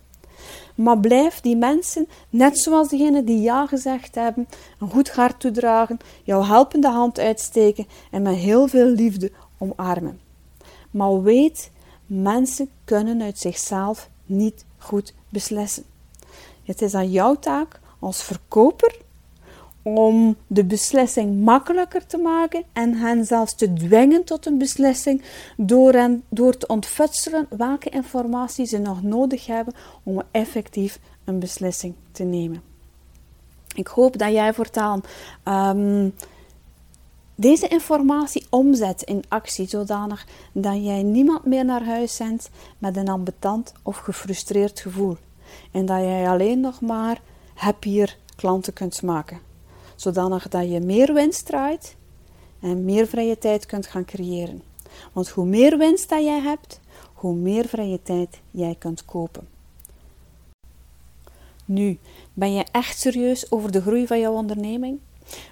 Maar 0.75 0.99
blijf 0.99 1.41
die 1.41 1.55
mensen, 1.55 2.07
net 2.29 2.59
zoals 2.59 2.89
degenen 2.89 3.25
die 3.25 3.41
ja 3.41 3.67
gezegd 3.67 4.15
hebben, 4.15 4.47
een 4.79 4.89
goed 4.89 5.09
hart 5.09 5.39
toedragen, 5.39 5.97
jouw 6.23 6.43
helpende 6.43 6.89
hand 6.89 7.19
uitsteken 7.19 7.87
en 8.11 8.21
met 8.21 8.35
heel 8.35 8.67
veel 8.67 8.85
liefde 8.87 9.31
omarmen. 9.57 10.19
Maar 10.91 11.21
weet, 11.21 11.71
mensen 12.05 12.69
kunnen 12.83 13.21
uit 13.21 13.39
zichzelf 13.39 14.09
niet 14.25 14.65
goed 14.77 15.13
beslissen. 15.29 15.83
Het 16.63 16.81
is 16.81 16.93
aan 16.93 17.11
jouw 17.11 17.35
taak 17.35 17.79
als 17.99 18.23
verkoper 18.23 18.95
om 19.81 20.35
de 20.47 20.65
beslissing 20.65 21.43
makkelijker 21.43 22.05
te 22.05 22.17
maken 22.17 22.63
en 22.73 22.93
hen 22.93 23.25
zelfs 23.25 23.55
te 23.55 23.73
dwingen 23.73 24.23
tot 24.23 24.45
een 24.45 24.57
beslissing 24.57 25.21
door, 25.57 26.09
door 26.29 26.57
te 26.57 26.67
ontfutselen 26.67 27.47
welke 27.49 27.89
informatie 27.89 28.65
ze 28.65 28.77
nog 28.77 29.03
nodig 29.03 29.45
hebben 29.45 29.73
om 30.03 30.21
effectief 30.31 30.99
een 31.25 31.39
beslissing 31.39 31.93
te 32.11 32.23
nemen. 32.23 32.61
Ik 33.75 33.87
hoop 33.87 34.17
dat 34.17 34.31
jij 34.31 34.53
voortaan 34.53 35.01
um, 35.45 36.13
deze 37.35 37.67
informatie 37.67 38.45
omzet 38.49 39.01
in 39.01 39.23
actie, 39.27 39.67
zodanig 39.67 40.27
dat 40.51 40.83
jij 40.83 41.03
niemand 41.03 41.45
meer 41.45 41.65
naar 41.65 41.85
huis 41.85 42.15
zendt 42.15 42.49
met 42.77 42.97
een 42.97 43.09
ambetant 43.09 43.73
of 43.83 43.97
gefrustreerd 43.97 44.79
gevoel. 44.79 45.17
En 45.71 45.85
dat 45.85 45.99
jij 45.99 46.29
alleen 46.29 46.59
nog 46.59 46.81
maar 46.81 47.21
happier 47.53 48.17
klanten 48.35 48.73
kunt 48.73 49.01
maken 49.01 49.48
zodanig 50.01 50.47
dat 50.47 50.71
je 50.71 50.79
meer 50.79 51.13
winst 51.13 51.45
draait 51.45 51.95
en 52.59 52.85
meer 52.85 53.07
vrije 53.07 53.37
tijd 53.37 53.65
kunt 53.65 53.87
gaan 53.87 54.05
creëren. 54.05 54.61
Want 55.13 55.29
hoe 55.29 55.45
meer 55.45 55.77
winst 55.77 56.09
dat 56.09 56.23
jij 56.23 56.39
hebt, 56.39 56.79
hoe 57.13 57.35
meer 57.35 57.67
vrije 57.67 58.01
tijd 58.01 58.39
jij 58.51 58.75
kunt 58.79 59.05
kopen. 59.05 59.47
Nu, 61.65 61.99
ben 62.33 62.53
je 62.53 62.65
echt 62.71 62.99
serieus 62.99 63.51
over 63.51 63.71
de 63.71 63.81
groei 63.81 64.07
van 64.07 64.19
jouw 64.19 64.33
onderneming? 64.33 64.99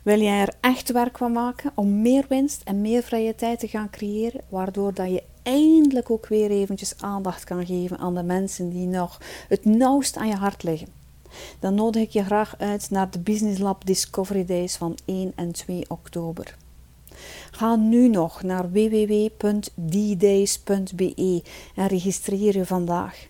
Wil 0.04 0.20
jij 0.20 0.42
er 0.42 0.54
echt 0.62 0.92
werk 0.92 1.18
van 1.18 1.32
maken 1.32 1.72
om 1.76 2.02
meer 2.02 2.26
winst 2.30 2.62
en 2.64 2.82
meer 2.82 3.04
vrije 3.04 3.36
tijd 3.36 3.60
te 3.60 3.68
gaan 3.68 3.90
creëren, 3.90 4.42
waardoor 4.50 4.94
dat 4.94 5.10
je 5.10 5.24
eindelijk 5.44 6.10
ook 6.10 6.28
weer 6.28 6.52
eventjes 6.52 7.02
aandacht 7.02 7.44
kan 7.44 7.66
geven 7.66 7.98
aan 7.98 8.16
de 8.16 8.24
mensen 8.24 8.70
die 8.70 8.88
nog 8.88 9.22
het 9.48 9.66
nauwst 9.66 10.18
aan 10.18 10.28
je 10.28 10.36
hart 10.36 10.64
liggen? 10.64 10.97
Dan 11.60 11.76
nodig 11.76 12.02
ik 12.02 12.10
je 12.10 12.24
graag 12.24 12.56
uit 12.58 12.90
naar 12.90 13.12
de 13.12 13.20
Business 13.20 13.60
Lab 13.60 13.86
Discovery 13.86 14.46
Days 14.46 14.76
van 14.76 14.98
1 15.06 15.32
en 15.36 15.52
2 15.52 15.86
oktober. 15.88 16.58
Ga 17.52 17.76
nu 17.76 18.08
nog 18.08 18.44
naar 18.44 18.72
www.ddays.be 18.72 19.74
en 21.76 21.88
registreer 21.88 22.58
je 22.58 22.66
vandaag. 22.66 23.28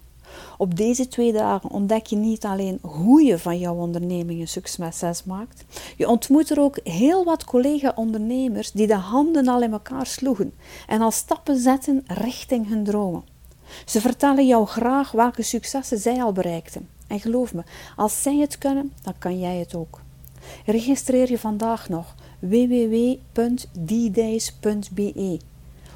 Op 0.58 0.76
deze 0.76 1.08
twee 1.08 1.34
dagen 1.34 1.70
ontdek 1.70 2.06
je 2.06 2.16
niet 2.16 2.46
alleen 2.46 2.80
hoe 2.82 3.24
je 3.24 3.40
van 3.40 3.60
jouw 3.60 3.76
onderneming 3.76 4.42
een 4.42 4.48
succes 4.48 5.24
maakt, 5.24 5.66
je 5.98 6.08
ontmoet 6.08 6.50
er 6.50 6.60
ook 6.60 6.80
heel 6.84 7.24
wat 7.24 7.44
collega-ondernemers 7.44 8.72
die 8.72 8.88
de 8.88 8.96
handen 8.96 9.48
al 9.48 9.62
in 9.62 9.72
elkaar 9.72 10.06
sloegen 10.06 10.54
en 10.88 11.02
al 11.02 11.12
stappen 11.12 11.58
zetten 11.58 12.04
richting 12.08 12.68
hun 12.68 12.84
dromen. 12.84 13.24
Ze 13.86 14.02
vertellen 14.02 14.48
jou 14.48 14.66
graag 14.66 15.12
welke 15.12 15.42
successen 15.42 15.98
zij 15.98 16.24
al 16.24 16.32
bereikten. 16.32 16.88
En 17.08 17.20
geloof 17.20 17.54
me, 17.54 17.64
als 17.96 18.22
zij 18.22 18.38
het 18.38 18.58
kunnen, 18.58 18.94
dan 19.02 19.14
kan 19.18 19.40
jij 19.40 19.58
het 19.58 19.76
ook. 19.76 20.02
Registreer 20.66 21.30
je 21.30 21.40
vandaag 21.40 21.90
nog 21.90 22.16
www.ddays.be. 22.40 23.30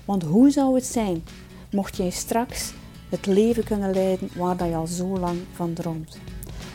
Want 0.06 0.24
hoe 0.24 0.50
zou 0.52 0.76
het 0.76 0.86
zijn 0.86 1.24
mocht 1.72 1.98
jij 1.98 2.10
straks 2.10 2.74
het 3.10 3.26
leven 3.26 3.64
kunnen 3.64 3.94
leiden 3.94 4.30
waar 4.36 4.68
je 4.68 4.76
al 4.76 4.88
zo 4.88 5.18
lang 5.18 5.40
van 5.54 5.74
droomt? 5.74 6.18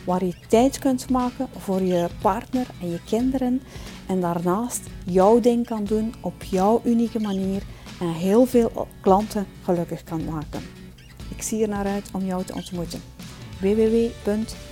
Waar 0.05 0.25
je 0.25 0.33
tijd 0.47 0.79
kunt 0.79 1.09
maken 1.09 1.47
voor 1.57 1.81
je 1.81 2.07
partner 2.21 2.67
en 2.81 2.89
je 2.89 3.03
kinderen 3.03 3.61
en 4.07 4.21
daarnaast 4.21 4.81
jouw 5.05 5.39
ding 5.39 5.65
kan 5.65 5.83
doen 5.83 6.13
op 6.21 6.43
jouw 6.43 6.81
unieke 6.83 7.19
manier 7.19 7.63
en 7.99 8.13
heel 8.13 8.45
veel 8.45 8.87
klanten 9.01 9.47
gelukkig 9.63 10.03
kan 10.03 10.25
maken. 10.25 10.61
Ik 11.29 11.41
zie 11.41 11.61
er 11.61 11.69
naar 11.69 11.85
uit 11.85 12.09
om 12.13 12.25
jou 12.25 12.43
te 12.43 12.53
ontmoeten 12.53 13.01
www.ddijs.be 13.61 14.67